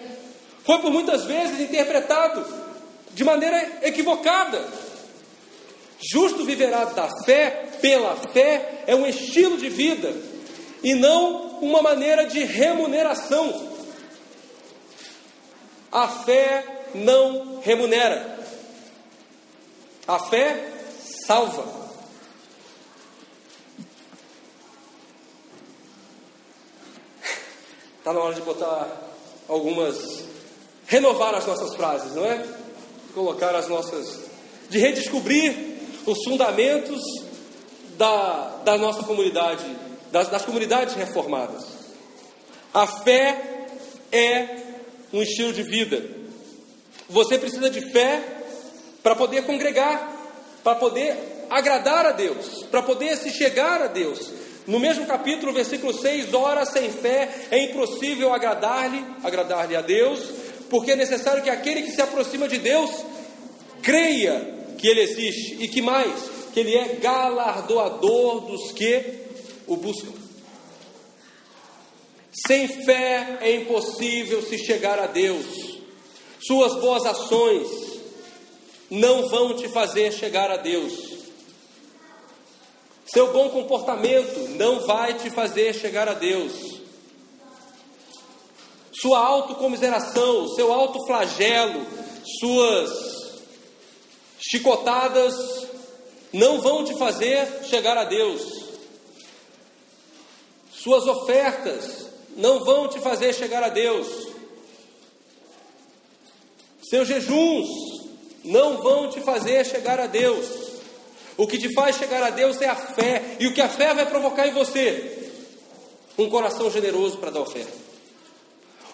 foi 0.63 0.79
por 0.79 0.91
muitas 0.91 1.25
vezes 1.25 1.59
interpretado 1.59 2.45
de 3.13 3.23
maneira 3.23 3.79
equivocada. 3.81 4.65
Justo 5.99 6.45
viverá 6.45 6.85
da 6.85 7.09
fé, 7.25 7.69
pela 7.81 8.15
fé, 8.15 8.83
é 8.87 8.95
um 8.95 9.05
estilo 9.05 9.57
de 9.57 9.69
vida 9.69 10.13
e 10.83 10.93
não 10.93 11.59
uma 11.61 11.81
maneira 11.81 12.25
de 12.25 12.43
remuneração. 12.43 13.71
A 15.91 16.07
fé 16.07 16.87
não 16.93 17.61
remunera, 17.61 18.39
a 20.07 20.19
fé 20.19 20.71
salva. 20.99 21.83
Está 27.99 28.11
na 28.11 28.19
hora 28.19 28.35
de 28.35 28.41
botar 28.41 29.01
algumas. 29.47 30.25
renovar 30.87 31.33
as 31.35 31.45
nossas 31.45 31.73
frases, 31.75 32.13
não 32.13 32.25
é? 32.25 32.45
Colocar 33.13 33.55
as 33.55 33.69
nossas. 33.69 34.23
de 34.69 34.77
redescobrir 34.77 35.55
os 36.05 36.17
fundamentos 36.25 37.01
da, 37.97 38.61
da 38.65 38.77
nossa 38.77 39.03
comunidade, 39.03 39.63
das, 40.13 40.29
das 40.29 40.45
comunidades 40.45 40.93
reformadas. 40.93 41.63
A 42.71 42.85
fé 42.85 43.65
é 44.11 44.47
um 45.11 45.23
estilo 45.23 45.51
de 45.51 45.63
vida. 45.63 46.03
Você 47.09 47.39
precisa 47.39 47.67
de 47.67 47.81
fé 47.91 48.21
para 49.01 49.15
poder 49.15 49.43
congregar, 49.43 50.13
para 50.63 50.75
poder 50.75 51.17
agradar 51.49 52.05
a 52.05 52.11
Deus, 52.11 52.63
para 52.69 52.83
poder 52.83 53.17
se 53.17 53.31
chegar 53.31 53.81
a 53.81 53.87
Deus. 53.87 54.31
No 54.67 54.79
mesmo 54.79 55.07
capítulo, 55.07 55.51
versículo 55.51 55.91
6, 55.91 56.31
ora 56.35 56.63
sem 56.63 56.91
fé 56.91 57.27
é 57.49 57.63
impossível 57.63 58.31
agradar-lhe, 58.31 59.03
agradar-lhe 59.23 59.75
a 59.75 59.81
Deus, 59.81 60.19
porque 60.69 60.91
é 60.91 60.95
necessário 60.95 61.41
que 61.41 61.49
aquele 61.49 61.81
que 61.81 61.91
se 61.91 62.01
aproxima 62.03 62.47
de 62.47 62.59
Deus 62.59 62.91
creia 63.81 64.59
que 64.77 64.87
ele 64.87 65.01
existe 65.01 65.57
e 65.59 65.67
que 65.67 65.81
mais, 65.81 66.13
que 66.53 66.59
ele 66.59 66.75
é 66.75 66.99
galardoador 67.01 68.41
dos 68.41 68.71
que 68.73 69.22
o 69.67 69.75
buscam. 69.75 70.13
Sem 72.47 72.67
fé 72.83 73.37
é 73.41 73.55
impossível 73.55 74.41
se 74.41 74.57
chegar 74.57 74.99
a 74.99 75.07
Deus. 75.07 75.45
Suas 76.45 76.73
boas 76.81 77.05
ações 77.05 77.67
não 78.89 79.29
vão 79.29 79.55
te 79.55 79.69
fazer 79.69 80.11
chegar 80.11 80.51
a 80.51 80.57
Deus. 80.57 80.93
Seu 83.05 83.31
bom 83.31 83.49
comportamento 83.49 84.49
não 84.57 84.85
vai 84.87 85.13
te 85.13 85.29
fazer 85.29 85.73
chegar 85.75 86.09
a 86.09 86.13
Deus. 86.13 86.81
Sua 88.91 89.19
autocomiseração, 89.19 90.47
seu 90.55 90.73
autoflagelo, 90.73 91.85
suas 92.39 92.89
chicotadas 94.39 95.35
não 96.31 96.61
vão 96.61 96.83
te 96.83 96.97
fazer 96.97 97.65
chegar 97.65 97.97
a 97.97 98.05
Deus. 98.05 98.62
Suas 100.83 101.07
ofertas 101.07 102.07
não 102.35 102.65
vão 102.65 102.89
te 102.89 102.99
fazer 102.99 103.33
chegar 103.33 103.63
a 103.63 103.69
Deus. 103.69 104.27
Seus 106.81 107.07
jejuns 107.07 107.69
não 108.43 108.81
vão 108.81 109.09
te 109.09 109.21
fazer 109.21 109.65
chegar 109.65 109.97
a 109.99 110.07
Deus. 110.07 110.45
O 111.37 111.47
que 111.47 111.57
te 111.57 111.73
faz 111.73 111.95
chegar 111.95 112.21
a 112.21 112.29
Deus 112.29 112.59
é 112.61 112.67
a 112.67 112.75
fé. 112.75 113.37
E 113.39 113.47
o 113.47 113.53
que 113.53 113.61
a 113.61 113.69
fé 113.69 113.93
vai 113.93 114.05
provocar 114.05 114.45
em 114.45 114.51
você? 114.51 115.31
Um 116.17 116.29
coração 116.29 116.69
generoso 116.69 117.17
para 117.17 117.31
dar 117.31 117.39
oferta. 117.39 117.71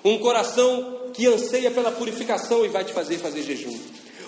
Um 0.05 0.19
coração 0.19 1.09
que 1.11 1.25
anseia 1.25 1.71
pela 1.71 1.91
purificação 1.91 2.63
e 2.63 2.69
vai 2.69 2.85
te 2.85 2.93
fazer 2.93 3.17
fazer 3.17 3.41
jejum. 3.41 3.77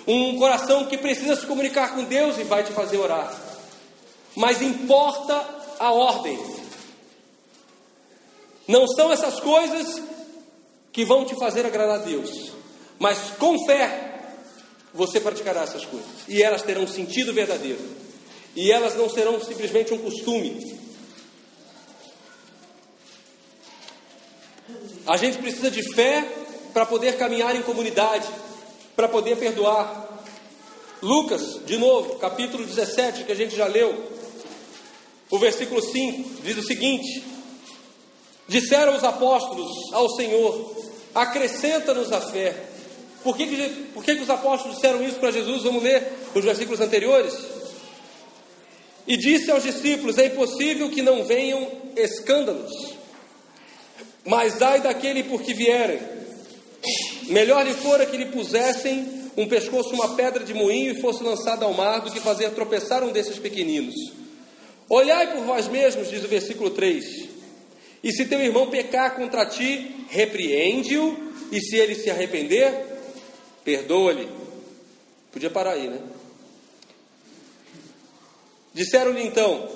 Um 0.07 0.39
coração 0.39 0.87
que 0.87 0.97
precisa 0.97 1.35
se 1.35 1.45
comunicar 1.45 1.93
com 1.93 2.03
Deus 2.05 2.39
e 2.39 2.43
vai 2.43 2.63
te 2.63 2.73
fazer 2.73 2.97
orar. 2.97 3.31
Mas 4.35 4.63
importa 4.63 5.45
a 5.79 5.91
ordem. 5.91 6.60
Não 8.67 8.87
são 8.87 9.11
essas 9.11 9.39
coisas 9.39 10.01
que 10.91 11.05
vão 11.05 11.25
te 11.25 11.35
fazer 11.35 11.65
agradar 11.65 12.01
a 12.01 12.03
Deus. 12.03 12.51
Mas 12.99 13.17
com 13.37 13.65
fé 13.65 14.09
você 14.93 15.19
praticará 15.19 15.61
essas 15.61 15.85
coisas. 15.85 16.09
E 16.27 16.43
elas 16.43 16.61
terão 16.61 16.85
sentido 16.85 17.33
verdadeiro. 17.33 17.79
E 18.55 18.71
elas 18.71 18.95
não 18.95 19.09
serão 19.09 19.41
simplesmente 19.41 19.93
um 19.93 19.97
costume. 19.97 20.79
A 25.07 25.17
gente 25.17 25.37
precisa 25.37 25.71
de 25.71 25.93
fé 25.93 26.27
para 26.73 26.85
poder 26.85 27.17
caminhar 27.17 27.55
em 27.55 27.61
comunidade, 27.61 28.27
para 28.95 29.07
poder 29.07 29.37
perdoar. 29.37 30.09
Lucas, 31.01 31.65
de 31.65 31.77
novo, 31.77 32.15
capítulo 32.15 32.65
17, 32.65 33.23
que 33.23 33.31
a 33.31 33.35
gente 33.35 33.55
já 33.55 33.65
leu, 33.65 34.11
o 35.29 35.39
versículo 35.39 35.81
5 35.81 36.41
diz 36.43 36.57
o 36.57 36.63
seguinte: 36.63 37.23
Disseram 38.51 38.97
os 38.97 39.03
apóstolos 39.05 39.71
ao 39.93 40.09
Senhor: 40.09 40.75
Acrescenta-nos 41.15 42.11
a 42.11 42.19
fé. 42.19 42.53
Por 43.23 43.37
que, 43.37 43.47
que, 43.47 43.69
por 43.93 44.03
que, 44.03 44.13
que 44.13 44.23
os 44.23 44.29
apóstolos 44.29 44.75
disseram 44.75 45.01
isso 45.01 45.19
para 45.19 45.31
Jesus? 45.31 45.63
Vamos 45.63 45.81
ler 45.81 46.05
os 46.35 46.43
versículos 46.43 46.81
anteriores. 46.81 47.33
E 49.07 49.15
disse 49.15 49.49
aos 49.49 49.63
discípulos: 49.63 50.17
É 50.17 50.25
impossível 50.25 50.89
que 50.89 51.01
não 51.01 51.23
venham 51.23 51.65
escândalos, 51.95 52.93
mas 54.25 54.61
ai 54.61 54.81
daquele 54.81 55.23
por 55.23 55.41
que 55.41 55.53
vierem. 55.53 56.01
Melhor 57.29 57.65
lhe 57.65 57.73
fora 57.73 58.05
que 58.05 58.17
lhe 58.17 58.25
pusessem 58.25 59.29
um 59.37 59.47
pescoço, 59.47 59.93
uma 59.93 60.09
pedra 60.09 60.43
de 60.43 60.53
moinho 60.53 60.91
e 60.91 60.99
fosse 60.99 61.23
lançado 61.23 61.63
ao 61.63 61.73
mar, 61.73 62.01
do 62.01 62.11
que 62.11 62.19
fazer 62.19 62.49
tropeçar 62.49 63.01
um 63.01 63.13
desses 63.13 63.39
pequeninos. 63.39 63.95
Olhai 64.89 65.31
por 65.31 65.45
vós 65.45 65.69
mesmos, 65.69 66.09
diz 66.09 66.21
o 66.21 66.27
versículo 66.27 66.71
3. 66.71 67.39
E 68.03 68.11
se 68.11 68.25
teu 68.25 68.39
irmão 68.39 68.69
pecar 68.69 69.15
contra 69.15 69.45
ti, 69.45 70.05
repreende-o, 70.09 71.17
e 71.51 71.59
se 71.59 71.75
ele 71.75 71.95
se 71.95 72.09
arrepender, 72.09 72.73
perdoa-lhe. 73.63 74.27
Podia 75.31 75.49
parar 75.49 75.73
aí, 75.73 75.87
né? 75.87 75.99
Disseram-lhe 78.73 79.21
então 79.23 79.69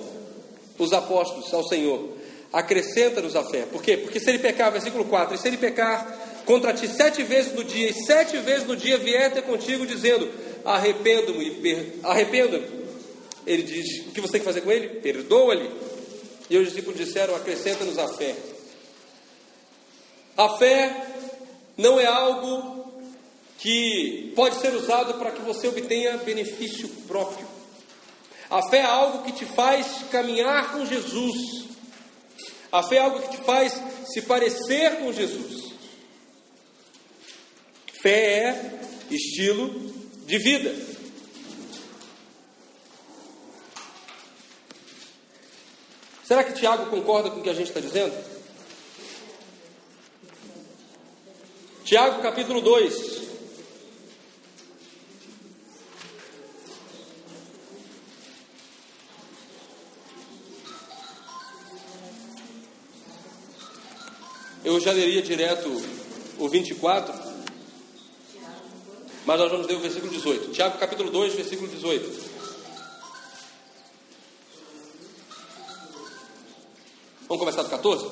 os 0.77 0.93
apóstolos 0.93 1.53
ao 1.53 1.63
Senhor: 1.67 2.09
acrescenta-nos 2.51 3.35
a 3.35 3.43
fé. 3.43 3.65
Por 3.71 3.81
quê? 3.81 3.97
Porque 3.97 4.19
se 4.19 4.29
ele 4.29 4.39
pecar, 4.39 4.71
versículo 4.71 5.05
4, 5.05 5.35
e 5.35 5.37
se 5.37 5.47
ele 5.47 5.57
pecar 5.57 6.43
contra 6.45 6.73
ti 6.73 6.87
sete 6.87 7.23
vezes 7.23 7.53
no 7.53 7.63
dia, 7.63 7.89
e 7.89 7.93
sete 8.05 8.37
vezes 8.37 8.65
no 8.65 8.75
dia 8.75 8.97
vier 8.97 9.27
até 9.27 9.41
contigo, 9.41 9.85
dizendo: 9.85 10.29
arrependo-me, 10.63 11.99
arrependo-me. 12.03 12.85
Ele 13.45 13.63
diz: 13.63 14.07
o 14.07 14.11
que 14.11 14.21
você 14.21 14.33
tem 14.33 14.41
que 14.41 14.45
fazer 14.45 14.61
com 14.61 14.71
ele? 14.71 14.87
Perdoa-lhe. 15.01 15.69
E 16.49 16.57
os 16.57 16.67
discípulos 16.67 16.97
disseram: 16.99 17.35
acrescenta-nos 17.35 17.97
a 17.97 18.07
fé. 18.07 18.35
A 20.37 20.57
fé 20.57 21.07
não 21.77 21.99
é 21.99 22.05
algo 22.05 22.93
que 23.57 24.33
pode 24.35 24.59
ser 24.59 24.73
usado 24.73 25.15
para 25.15 25.31
que 25.31 25.41
você 25.41 25.67
obtenha 25.67 26.17
benefício 26.17 26.87
próprio. 27.07 27.47
A 28.49 28.61
fé 28.69 28.79
é 28.79 28.85
algo 28.85 29.23
que 29.23 29.31
te 29.31 29.45
faz 29.45 30.03
caminhar 30.11 30.71
com 30.71 30.85
Jesus. 30.85 31.65
A 32.71 32.83
fé 32.83 32.97
é 32.97 32.99
algo 32.99 33.21
que 33.21 33.37
te 33.37 33.43
faz 33.43 33.81
se 34.13 34.21
parecer 34.21 34.97
com 34.97 35.11
Jesus. 35.11 35.73
Fé 38.01 38.37
é 38.43 38.79
estilo 39.09 39.73
de 40.25 40.37
vida. 40.37 40.94
Será 46.25 46.43
que 46.43 46.53
Tiago 46.53 46.87
concorda 46.87 47.29
com 47.29 47.39
o 47.39 47.43
que 47.43 47.49
a 47.49 47.53
gente 47.53 47.67
está 47.67 47.79
dizendo? 47.79 48.13
Tiago 51.83 52.19
capítulo 52.23 52.61
2, 52.61 53.15
Eu 64.63 64.79
já 64.79 64.91
leria 64.91 65.21
direto 65.21 65.69
o 66.39 66.49
24, 66.49 67.13
mas 69.23 69.39
nós 69.39 69.51
vamos 69.51 69.67
ler 69.67 69.75
o 69.75 69.79
versículo 69.79 70.11
18. 70.11 70.49
Tiago 70.49 70.79
capítulo 70.79 71.11
2, 71.11 71.35
versículo 71.35 71.67
18. 71.67 72.34
Vamos 77.27 77.39
começar 77.39 77.63
do 77.63 77.69
14? 77.69 78.07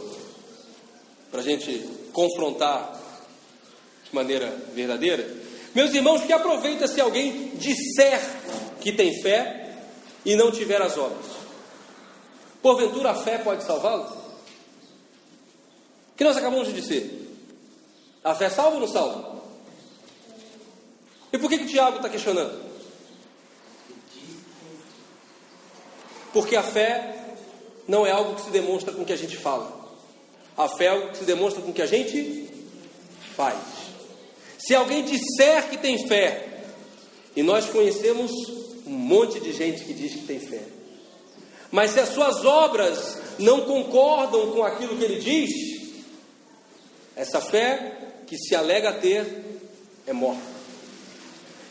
Para 1.30 1.41
a 1.41 1.43
gente 1.43 1.88
confrontar 2.12 2.99
de 4.04 4.13
maneira 4.13 4.49
verdadeira. 4.73 5.28
Meus 5.76 5.93
irmãos, 5.93 6.23
que 6.23 6.34
aproveita 6.34 6.88
se 6.88 6.99
alguém 6.99 7.49
disser 7.56 8.19
que 8.82 8.91
tem 8.91 9.21
fé 9.21 9.78
e 10.26 10.36
não 10.36 10.52
tiver 10.52 10.82
as 10.82 10.97
obras? 10.97 11.26
Porventura 12.62 13.12
a 13.12 13.15
fé 13.15 13.38
pode 13.38 13.63
salvá-lo? 13.63 14.23
que 16.15 16.23
nós 16.23 16.38
acabamos 16.38 16.67
de 16.67 16.73
dizer? 16.73 17.38
A 18.23 18.34
fé 18.34 18.49
salva 18.49 18.76
ou 18.76 18.82
não 18.82 18.88
salva? 18.88 19.41
E 21.32 21.38
por 21.38 21.49
que, 21.49 21.58
que 21.58 21.65
o 21.65 21.67
Tiago 21.67 21.97
está 21.97 22.10
questionando? 22.10 22.63
Porque 26.32 26.56
a 26.56 26.63
fé 26.63 27.23
não 27.88 28.06
é 28.06 28.12
algo 28.12 28.36
que 28.36 28.41
se 28.41 28.50
demonstra 28.50 28.93
com 28.93 29.02
o 29.02 29.06
que 29.06 29.13
a 29.13 29.17
gente 29.17 29.38
fala. 29.38 29.82
A 30.56 30.67
fé 30.69 30.86
é 30.86 30.89
algo 30.89 31.10
que 31.10 31.17
se 31.17 31.26
demonstra 31.26 31.62
com 31.62 31.72
o 31.72 31.74
que 31.74 31.82
a 31.82 31.88
gente 31.88 32.50
faz. 33.36 33.58
Se 34.58 34.74
alguém 34.74 35.04
disser 35.04 35.69
que 35.69 35.78
tem 35.78 36.08
fé, 36.08 36.62
e 37.36 37.43
nós 37.43 37.65
conhecemos 37.69 38.32
um 38.86 38.91
monte 38.91 39.39
de 39.39 39.52
gente 39.52 39.84
que 39.84 39.93
diz 39.93 40.13
que 40.13 40.28
tem 40.28 40.39
fé, 40.39 40.62
mas 41.72 41.91
se 41.91 42.00
as 42.00 42.10
suas 42.10 42.46
obras 42.46 43.17
não 43.39 43.62
concordam 43.62 44.52
com 44.52 44.63
aquilo 44.63 44.96
que 44.96 45.04
ele 45.04 45.19
diz, 45.19 45.52
essa 47.15 47.41
fé 47.41 47.98
que 48.28 48.38
se 48.38 48.56
alega 48.56 48.93
ter 48.93 49.26
é 50.06 50.13
morta. 50.13 50.54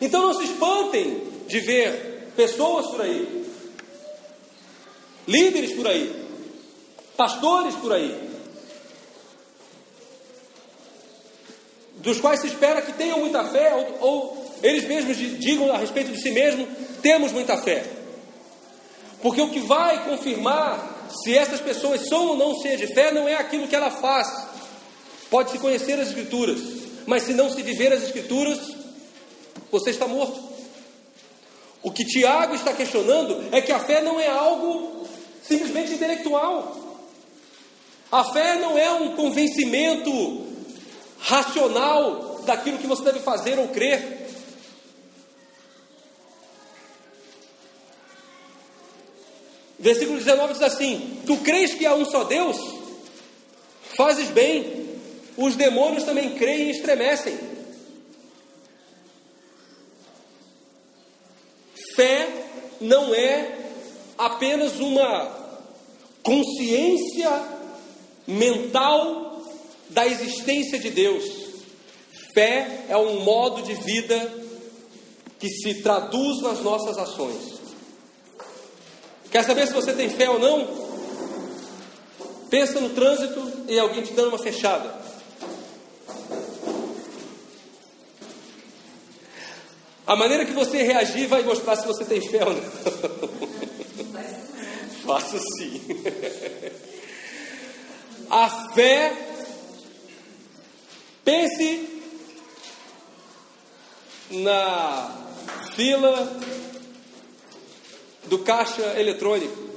Então 0.00 0.22
não 0.22 0.34
se 0.34 0.44
espantem 0.44 1.22
de 1.46 1.60
ver 1.60 2.32
pessoas 2.34 2.88
por 2.88 3.00
aí, 3.00 3.41
líderes 5.26 5.74
por 5.74 5.86
aí, 5.86 6.26
pastores 7.16 7.74
por 7.76 7.92
aí, 7.92 8.30
dos 11.96 12.20
quais 12.20 12.40
se 12.40 12.48
espera 12.48 12.82
que 12.82 12.92
tenham 12.92 13.20
muita 13.20 13.44
fé, 13.44 13.74
ou, 13.74 14.08
ou 14.08 14.54
eles 14.62 14.84
mesmos 14.84 15.16
digam 15.16 15.72
a 15.72 15.78
respeito 15.78 16.12
de 16.12 16.20
si 16.20 16.30
mesmos: 16.30 16.68
temos 17.00 17.32
muita 17.32 17.56
fé. 17.58 17.84
Porque 19.20 19.40
o 19.40 19.50
que 19.50 19.60
vai 19.60 20.04
confirmar 20.04 21.08
se 21.22 21.36
essas 21.36 21.60
pessoas 21.60 22.08
são 22.08 22.28
ou 22.28 22.36
não 22.36 22.60
cheias 22.60 22.80
de 22.80 22.92
fé 22.92 23.12
não 23.12 23.28
é 23.28 23.34
aquilo 23.34 23.68
que 23.68 23.76
ela 23.76 23.90
faz, 23.90 24.26
Pode-se 25.32 25.58
conhecer 25.58 25.98
as 25.98 26.08
Escrituras, 26.08 26.60
mas 27.06 27.22
se 27.22 27.32
não 27.32 27.50
se 27.50 27.62
viver 27.62 27.90
as 27.90 28.02
Escrituras, 28.02 28.58
você 29.70 29.88
está 29.88 30.06
morto. 30.06 30.38
O 31.82 31.90
que 31.90 32.04
Tiago 32.04 32.54
está 32.54 32.74
questionando 32.74 33.48
é 33.50 33.62
que 33.62 33.72
a 33.72 33.78
fé 33.78 34.02
não 34.02 34.20
é 34.20 34.28
algo 34.28 35.01
simplesmente 35.42 35.92
intelectual. 35.92 36.98
A 38.10 38.24
fé 38.32 38.56
não 38.56 38.76
é 38.76 38.90
um 38.92 39.16
convencimento 39.16 40.46
racional 41.18 42.42
daquilo 42.44 42.78
que 42.78 42.86
você 42.86 43.02
deve 43.02 43.20
fazer 43.20 43.58
ou 43.58 43.68
crer. 43.68 44.22
Versículo 49.78 50.18
19 50.18 50.52
diz 50.52 50.62
assim: 50.62 51.20
Tu 51.26 51.36
crês 51.38 51.74
que 51.74 51.86
há 51.86 51.94
um 51.94 52.04
só 52.04 52.24
Deus? 52.24 52.56
Fazes 53.96 54.28
bem. 54.28 54.80
Os 55.36 55.56
demônios 55.56 56.04
também 56.04 56.34
creem 56.34 56.68
e 56.68 56.70
estremecem. 56.72 57.38
Fé 61.96 62.28
não 62.80 63.14
é 63.14 63.61
apenas 64.26 64.78
uma 64.78 65.36
consciência 66.22 67.30
mental 68.26 69.42
da 69.90 70.06
existência 70.06 70.78
de 70.78 70.90
Deus. 70.90 71.24
Fé 72.32 72.84
é 72.88 72.96
um 72.96 73.20
modo 73.24 73.62
de 73.62 73.74
vida 73.74 74.32
que 75.40 75.48
se 75.48 75.82
traduz 75.82 76.40
nas 76.40 76.60
nossas 76.60 76.96
ações. 76.96 77.60
Quer 79.30 79.44
saber 79.44 79.66
se 79.66 79.72
você 79.72 79.92
tem 79.92 80.08
fé 80.08 80.30
ou 80.30 80.38
não? 80.38 80.68
Pensa 82.48 82.80
no 82.80 82.90
trânsito 82.90 83.64
e 83.68 83.76
alguém 83.78 84.02
te 84.02 84.12
dando 84.12 84.28
uma 84.28 84.38
fechada. 84.38 85.01
A 90.06 90.16
maneira 90.16 90.44
que 90.44 90.52
você 90.52 90.82
reagir 90.82 91.28
vai 91.28 91.42
mostrar 91.42 91.76
se 91.76 91.86
você 91.86 92.04
tem 92.04 92.20
fé 92.20 92.44
ou 92.44 92.54
não. 92.54 92.62
Faço 95.06 95.38
sim. 95.56 95.80
A 98.28 98.72
fé, 98.72 99.12
pense 101.24 101.88
na 104.30 105.22
fila 105.74 106.40
do 108.24 108.38
caixa 108.38 108.98
eletrônico. 108.98 109.70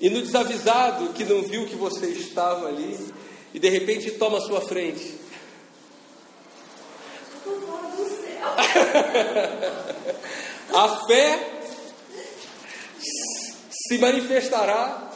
E 0.00 0.10
no 0.10 0.20
desavisado 0.20 1.12
que 1.12 1.24
não 1.24 1.42
viu 1.42 1.66
que 1.66 1.76
você 1.76 2.06
estava 2.06 2.66
ali 2.66 2.98
e 3.54 3.58
de 3.58 3.68
repente 3.68 4.10
toma 4.12 4.38
a 4.38 4.42
sua 4.42 4.60
frente. 4.60 5.21
a 10.74 11.06
fé 11.06 11.52
se 13.88 13.98
manifestará, 13.98 15.10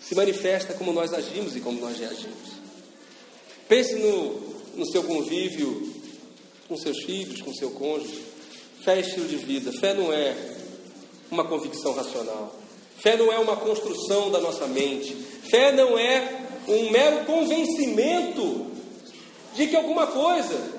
se 0.00 0.14
manifesta 0.14 0.74
como 0.74 0.92
nós 0.92 1.12
agimos 1.12 1.54
e 1.56 1.60
como 1.60 1.80
nós 1.80 1.98
reagimos. 1.98 2.56
Pense 3.68 3.94
no, 3.96 4.40
no 4.76 4.86
seu 4.86 5.02
convívio 5.02 5.94
com 6.68 6.76
seus 6.76 7.02
filhos, 7.04 7.40
com 7.40 7.52
seu 7.52 7.70
cônjuge. 7.70 8.22
Fé 8.82 8.96
é 8.96 9.00
estilo 9.00 9.26
de 9.26 9.36
vida. 9.36 9.72
Fé 9.72 9.94
não 9.94 10.12
é 10.12 10.36
uma 11.30 11.44
convicção 11.44 11.92
racional. 11.92 12.54
Fé 12.98 13.16
não 13.16 13.32
é 13.32 13.38
uma 13.38 13.56
construção 13.56 14.30
da 14.30 14.40
nossa 14.40 14.66
mente. 14.66 15.14
Fé 15.50 15.72
não 15.72 15.98
é 15.98 16.46
um 16.68 16.90
mero 16.90 17.24
convencimento 17.24 18.66
de 19.54 19.66
que 19.66 19.76
alguma 19.76 20.06
coisa. 20.06 20.75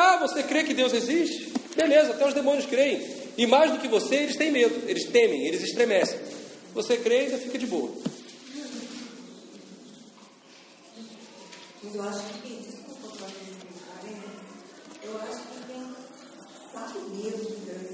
Ah, 0.00 0.16
você 0.18 0.44
crê 0.44 0.62
que 0.62 0.72
Deus 0.72 0.92
existe? 0.92 1.52
Beleza, 1.74 2.12
até 2.12 2.24
os 2.24 2.32
demônios 2.32 2.66
creem. 2.66 3.04
E 3.36 3.48
mais 3.48 3.72
do 3.72 3.78
que 3.78 3.88
você, 3.88 4.14
eles 4.14 4.36
têm 4.36 4.52
medo, 4.52 4.88
eles 4.88 5.06
temem, 5.06 5.44
eles 5.44 5.60
estremecem. 5.60 6.20
Você 6.72 6.96
crê 6.98 7.16
e 7.16 7.24
ainda 7.24 7.38
fica 7.38 7.58
de 7.58 7.66
boa. 7.66 7.90
Eu 11.82 12.02
acho 12.02 12.22
que, 12.42 12.48
desculpa, 12.48 13.26
eu 15.02 15.16
acho 15.16 15.42
que 15.48 15.66
quem 15.66 15.96
sabe 16.72 16.98
mesmo 17.10 17.44
que 17.46 17.60
Deus 17.66 17.88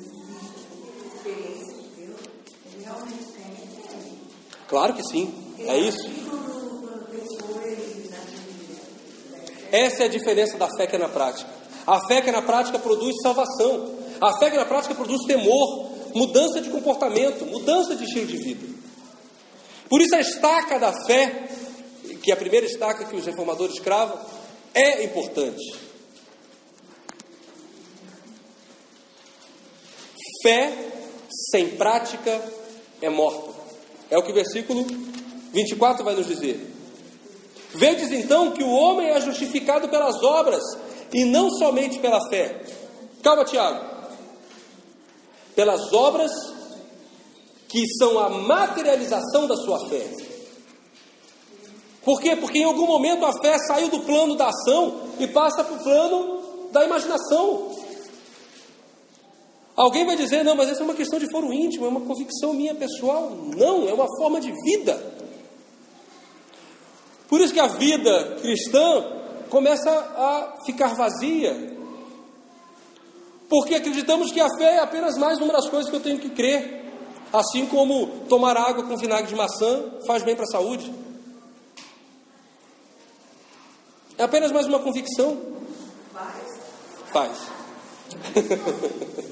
experiência 1.15 1.75
de 1.75 1.89
Deus, 1.89 2.21
ele 2.67 2.85
realmente 2.85 3.25
tem. 3.33 4.19
Claro 4.69 4.93
que 4.93 5.03
sim, 5.05 5.57
é 5.59 5.79
isso. 5.79 6.07
Essa 9.73 10.03
é 10.03 10.07
a 10.07 10.11
diferença 10.11 10.59
da 10.59 10.69
fé 10.77 10.87
que 10.87 10.97
é 10.97 10.99
na 10.99 11.09
prática. 11.09 11.64
A 11.87 12.07
fé 12.07 12.23
que 12.23 12.31
na 12.31 12.43
prática 12.43 12.79
produz 12.79 13.15
salvação. 13.23 13.95
A 14.21 14.39
fé 14.39 14.51
que 14.51 14.57
na 14.57 14.65
prática 14.65 14.95
produz 14.95 15.27
temor, 15.27 15.91
mudança 16.15 16.61
de 16.61 16.71
comportamento, 16.71 17.45
mudança 17.45 17.95
de 17.95 18.05
estilo 18.05 18.27
de 18.27 18.37
vida. 18.37 18.67
Por 19.89 20.01
isso 20.01 20.15
a 20.15 20.21
estaca 20.21 20.79
da 20.79 20.93
fé, 21.07 21.49
que 22.23 22.31
é 22.31 22.35
a 22.35 22.37
primeira 22.37 22.67
estaca 22.67 23.05
que 23.05 23.17
os 23.17 23.27
reformadores 23.27 23.79
cravam, 23.81 24.19
é 24.73 25.05
importante. 25.05 25.63
Fé 30.43 30.73
sem 31.51 31.71
prática 31.71 32.41
é 33.01 33.09
morta. 33.09 33.53
É 34.11 34.19
o 34.19 34.23
que 34.23 34.31
o 34.31 34.35
versículo 34.35 34.85
24 35.53 36.05
vai 36.05 36.15
nos 36.15 36.27
dizer. 36.27 36.73
Vedes 37.75 38.11
então 38.13 38.53
que 38.53 38.63
o 38.63 38.71
homem 38.71 39.09
é 39.09 39.21
justificado 39.21 39.89
pelas 39.89 40.23
obras 40.23 40.63
e 41.15 41.25
não 41.25 41.49
somente 41.49 42.01
pela 42.01 42.21
fé. 42.29 42.61
Calma, 43.23 43.45
Tiago. 43.45 43.95
Pelas 45.55 45.93
obras 45.93 46.33
que 47.69 47.87
são 47.97 48.19
a 48.19 48.29
materialização 48.29 49.47
da 49.47 49.57
sua 49.57 49.89
fé. 49.89 50.05
Por 52.05 52.21
quê? 52.21 52.35
Porque 52.35 52.59
em 52.59 52.65
algum 52.65 52.87
momento 52.87 53.25
a 53.25 53.33
fé 53.41 53.57
saiu 53.59 53.89
do 53.89 54.01
plano 54.01 54.35
da 54.35 54.49
ação 54.49 55.03
e 55.21 55.29
passa 55.29 55.63
para 55.63 55.77
o 55.77 55.83
plano 55.83 56.71
da 56.73 56.85
imaginação. 56.85 57.71
Alguém 59.77 60.05
vai 60.05 60.17
dizer, 60.17 60.45
não, 60.45 60.57
mas 60.57 60.69
essa 60.69 60.83
é 60.83 60.85
uma 60.85 60.95
questão 60.95 61.19
de 61.19 61.31
foro 61.31 61.53
íntimo, 61.53 61.87
é 61.87 61.89
uma 61.89 62.01
convicção 62.01 62.53
minha 62.53 62.75
pessoal. 62.75 63.31
Não, 63.57 63.89
é 63.89 63.95
uma 63.95 64.07
forma 64.19 64.41
de 64.41 64.53
vida. 64.65 65.01
Por 67.29 67.41
isso 67.41 67.55
que 67.55 67.61
a 67.61 67.69
vida 67.69 68.37
cristã 68.41 69.24
começa 69.55 69.89
a 69.89 70.65
ficar 70.67 70.97
vazia. 70.97 71.77
Porque 73.49 73.77
acreditamos 73.77 74.33
que 74.33 74.41
a 74.41 74.49
fé 74.59 74.79
é 74.79 74.79
apenas 74.81 75.17
mais 75.17 75.39
uma 75.39 75.53
das 75.53 75.69
coisas 75.69 75.89
que 75.89 75.95
eu 75.95 76.01
tenho 76.01 76.19
que 76.19 76.31
crer. 76.31 76.83
Assim 77.33 77.65
como 77.67 78.25
tomar 78.29 78.57
água 78.57 78.83
com 78.83 78.97
vinagre 78.97 79.29
de 79.29 79.37
maçã 79.37 79.93
faz 80.09 80.25
bem 80.25 80.35
para 80.35 80.43
a 80.43 80.49
saúde. 80.49 80.93
É 84.19 84.25
apenas 84.25 84.51
mais 84.51 84.67
uma 84.67 84.81
convicção. 84.81 85.41
Faz. 86.13 86.61
Faz. 87.13 87.39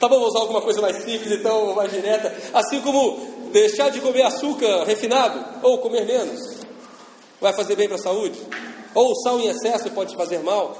Tá 0.00 0.08
bom, 0.08 0.18
vou 0.18 0.28
usar 0.28 0.40
alguma 0.40 0.60
coisa 0.60 0.82
mais 0.82 0.96
simples, 1.02 1.32
então, 1.32 1.74
mais 1.74 1.90
direta. 1.90 2.30
Assim 2.52 2.78
como 2.82 3.50
deixar 3.52 3.90
de 3.90 4.02
comer 4.02 4.22
açúcar 4.22 4.84
refinado, 4.84 5.42
ou 5.62 5.78
comer 5.78 6.04
menos, 6.04 6.53
vai 7.44 7.52
fazer 7.54 7.76
bem 7.76 7.86
para 7.86 7.98
a 7.98 8.02
saúde. 8.02 8.40
Ou 8.94 9.12
o 9.12 9.14
sal 9.16 9.38
em 9.38 9.48
excesso 9.48 9.90
pode 9.90 10.16
fazer 10.16 10.38
mal. 10.38 10.74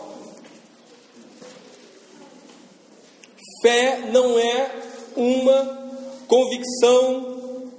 Fé 3.60 4.08
não 4.10 4.38
é 4.38 4.70
uma 5.14 5.90
convicção 6.26 7.70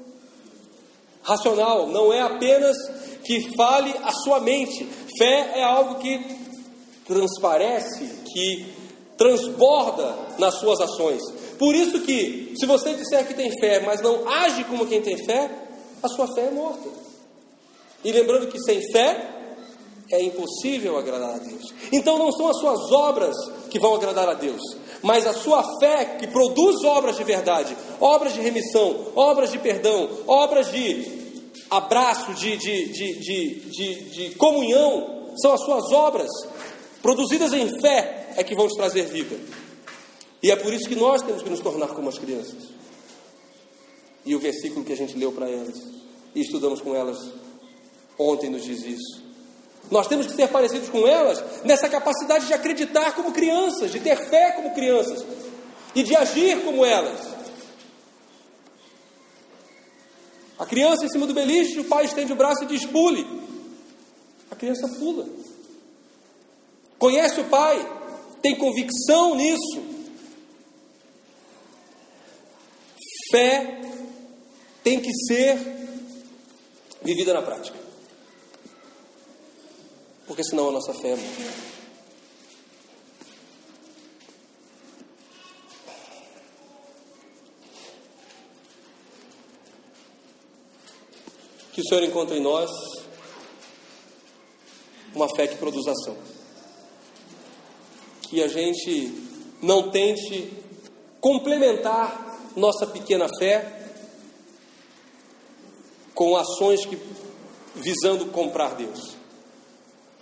racional, 1.23 1.87
não 1.87 2.13
é 2.13 2.21
apenas 2.21 2.77
que 3.23 3.55
fale 3.57 3.91
a 4.03 4.11
sua 4.11 4.39
mente. 4.39 4.87
Fé 5.17 5.53
é 5.55 5.63
algo 5.63 5.95
que 5.95 6.23
transparece, 7.07 8.05
que 8.31 8.67
transborda 9.17 10.15
nas 10.37 10.59
suas 10.59 10.79
ações. 10.79 11.23
Por 11.57 11.73
isso 11.73 12.01
que, 12.01 12.53
se 12.55 12.67
você 12.67 12.93
disser 12.93 13.25
que 13.25 13.33
tem 13.33 13.49
fé, 13.59 13.79
mas 13.79 13.99
não 14.01 14.29
age 14.29 14.63
como 14.65 14.85
quem 14.85 15.01
tem 15.01 15.17
fé, 15.25 15.49
a 16.03 16.07
sua 16.07 16.27
fé 16.35 16.49
é 16.49 16.51
morta. 16.51 17.04
E 18.05 18.11
lembrando 18.11 18.47
que 18.47 18.59
sem 18.59 18.79
fé 18.91 19.35
é 20.11 20.21
impossível 20.21 20.95
agradar 20.95 21.33
a 21.33 21.37
Deus. 21.39 21.73
Então 21.91 22.19
não 22.19 22.31
são 22.31 22.47
as 22.47 22.59
suas 22.59 22.91
obras 22.91 23.35
que 23.71 23.79
vão 23.79 23.95
agradar 23.95 24.29
a 24.29 24.35
Deus, 24.35 24.61
mas 25.01 25.25
a 25.25 25.33
sua 25.33 25.63
fé 25.79 26.05
que 26.19 26.27
produz 26.27 26.83
obras 26.83 27.17
de 27.17 27.23
verdade, 27.23 27.75
obras 27.99 28.33
de 28.33 28.41
remissão, 28.41 29.07
obras 29.15 29.51
de 29.51 29.57
perdão, 29.57 30.07
obras 30.27 30.71
de 30.71 31.25
abraço, 31.69 32.35
de, 32.35 32.55
de, 32.57 32.93
de, 32.93 33.95
de, 34.11 34.35
comunhão, 34.35 35.31
são 35.41 35.53
as 35.53 35.61
suas 35.61 35.91
obras 35.91 36.29
produzidas 37.01 37.53
em 37.53 37.79
fé 37.81 38.33
é 38.37 38.43
que 38.43 38.53
vão 38.53 38.67
te 38.67 38.77
trazer 38.77 39.07
vida. 39.07 39.35
E 40.43 40.51
é 40.51 40.55
por 40.55 40.71
isso 40.71 40.87
que 40.87 40.95
nós 40.95 41.23
temos 41.23 41.41
que 41.41 41.49
nos 41.49 41.59
tornar 41.59 41.87
como 41.87 42.07
as 42.07 42.19
crianças. 42.19 42.69
E 44.23 44.35
o 44.35 44.39
versículo 44.39 44.85
que 44.85 44.93
a 44.93 44.97
gente 44.97 45.17
leu 45.17 45.31
para 45.31 45.49
elas 45.49 45.75
e 46.35 46.41
estudamos 46.41 46.81
com 46.81 46.93
elas 46.95 47.17
ontem 48.17 48.49
nos 48.49 48.63
diz 48.63 48.83
isso. 48.83 49.23
Nós 49.91 50.07
temos 50.07 50.25
que 50.27 50.33
ser 50.33 50.47
parecidos 50.47 50.89
com 50.89 51.07
elas 51.07 51.43
nessa 51.63 51.87
capacidade 51.87 52.47
de 52.47 52.53
acreditar 52.53 53.13
como 53.13 53.31
crianças, 53.31 53.91
de 53.91 53.99
ter 53.99 54.17
fé 54.29 54.51
como 54.51 54.73
crianças 54.73 55.23
e 55.93 56.03
de 56.03 56.15
agir 56.15 56.63
como 56.63 56.83
elas. 56.83 57.35
A 60.57 60.65
criança 60.65 61.05
em 61.05 61.09
cima 61.09 61.27
do 61.27 61.33
beliche, 61.33 61.79
o 61.79 61.85
pai 61.85 62.05
estende 62.05 62.33
o 62.33 62.35
braço 62.35 62.63
e 62.63 62.67
diz: 62.67 62.85
pule. 62.85 63.25
A 64.49 64.55
criança 64.55 64.87
pula. 64.87 65.27
Conhece 66.97 67.41
o 67.41 67.45
pai, 67.45 67.85
tem 68.41 68.55
convicção 68.55 69.35
nisso. 69.35 69.95
Fé 73.31 73.81
tem 74.83 74.99
que 75.01 75.11
ser 75.27 75.57
vivida 77.03 77.33
na 77.33 77.41
prática. 77.41 77.84
Porque 80.27 80.43
senão 80.43 80.69
a 80.69 80.71
nossa 80.71 80.93
fé 80.93 81.09
é 81.09 81.15
morta. 81.15 81.75
Que 91.73 91.81
o 91.81 91.83
Senhor 91.83 92.03
encontre 92.03 92.37
em 92.37 92.41
nós 92.41 92.69
uma 95.13 95.27
fé 95.35 95.47
que 95.47 95.57
produz 95.57 95.85
ação 95.87 96.35
que 98.35 98.43
a 98.43 98.47
gente 98.47 99.13
não 99.61 99.89
tente 99.91 100.51
complementar 101.21 102.37
nossa 102.55 102.87
pequena 102.87 103.27
fé 103.39 103.83
com 106.13 106.35
ações 106.35 106.85
que 106.85 106.97
visando 107.75 108.25
comprar 108.27 108.75
Deus. 108.75 109.15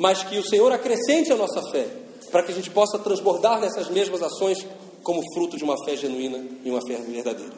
Mas 0.04 0.22
que 0.22 0.38
o 0.38 0.44
Senhor 0.44 0.70
acrescente 0.74 1.32
a 1.32 1.38
nossa 1.38 1.62
fé, 1.72 1.88
para 2.30 2.44
que 2.44 2.52
a 2.52 2.56
gente 2.56 2.70
possa 2.70 3.00
transbordar 3.00 3.62
nessas 3.62 3.88
mesmas 3.88 4.22
ações 4.22 4.58
como 5.02 5.24
fruto 5.34 5.56
de 5.56 5.64
uma 5.64 5.78
fé 5.86 5.96
genuína 5.96 6.46
e 6.62 6.70
uma 6.70 6.82
fé 6.86 6.98
verdadeira. 6.98 7.54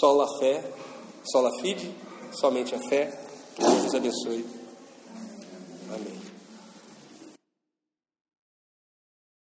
Só 0.00 0.20
a 0.20 0.38
fé, 0.40 0.64
só 1.30 1.46
a 1.46 1.60
fide, 1.60 1.94
somente 2.32 2.74
a 2.74 2.80
fé. 2.88 3.16
Que 3.54 3.62
Deus 3.62 3.84
nos 3.84 3.94
abençoe. 3.94 4.44
Amém. 5.94 6.25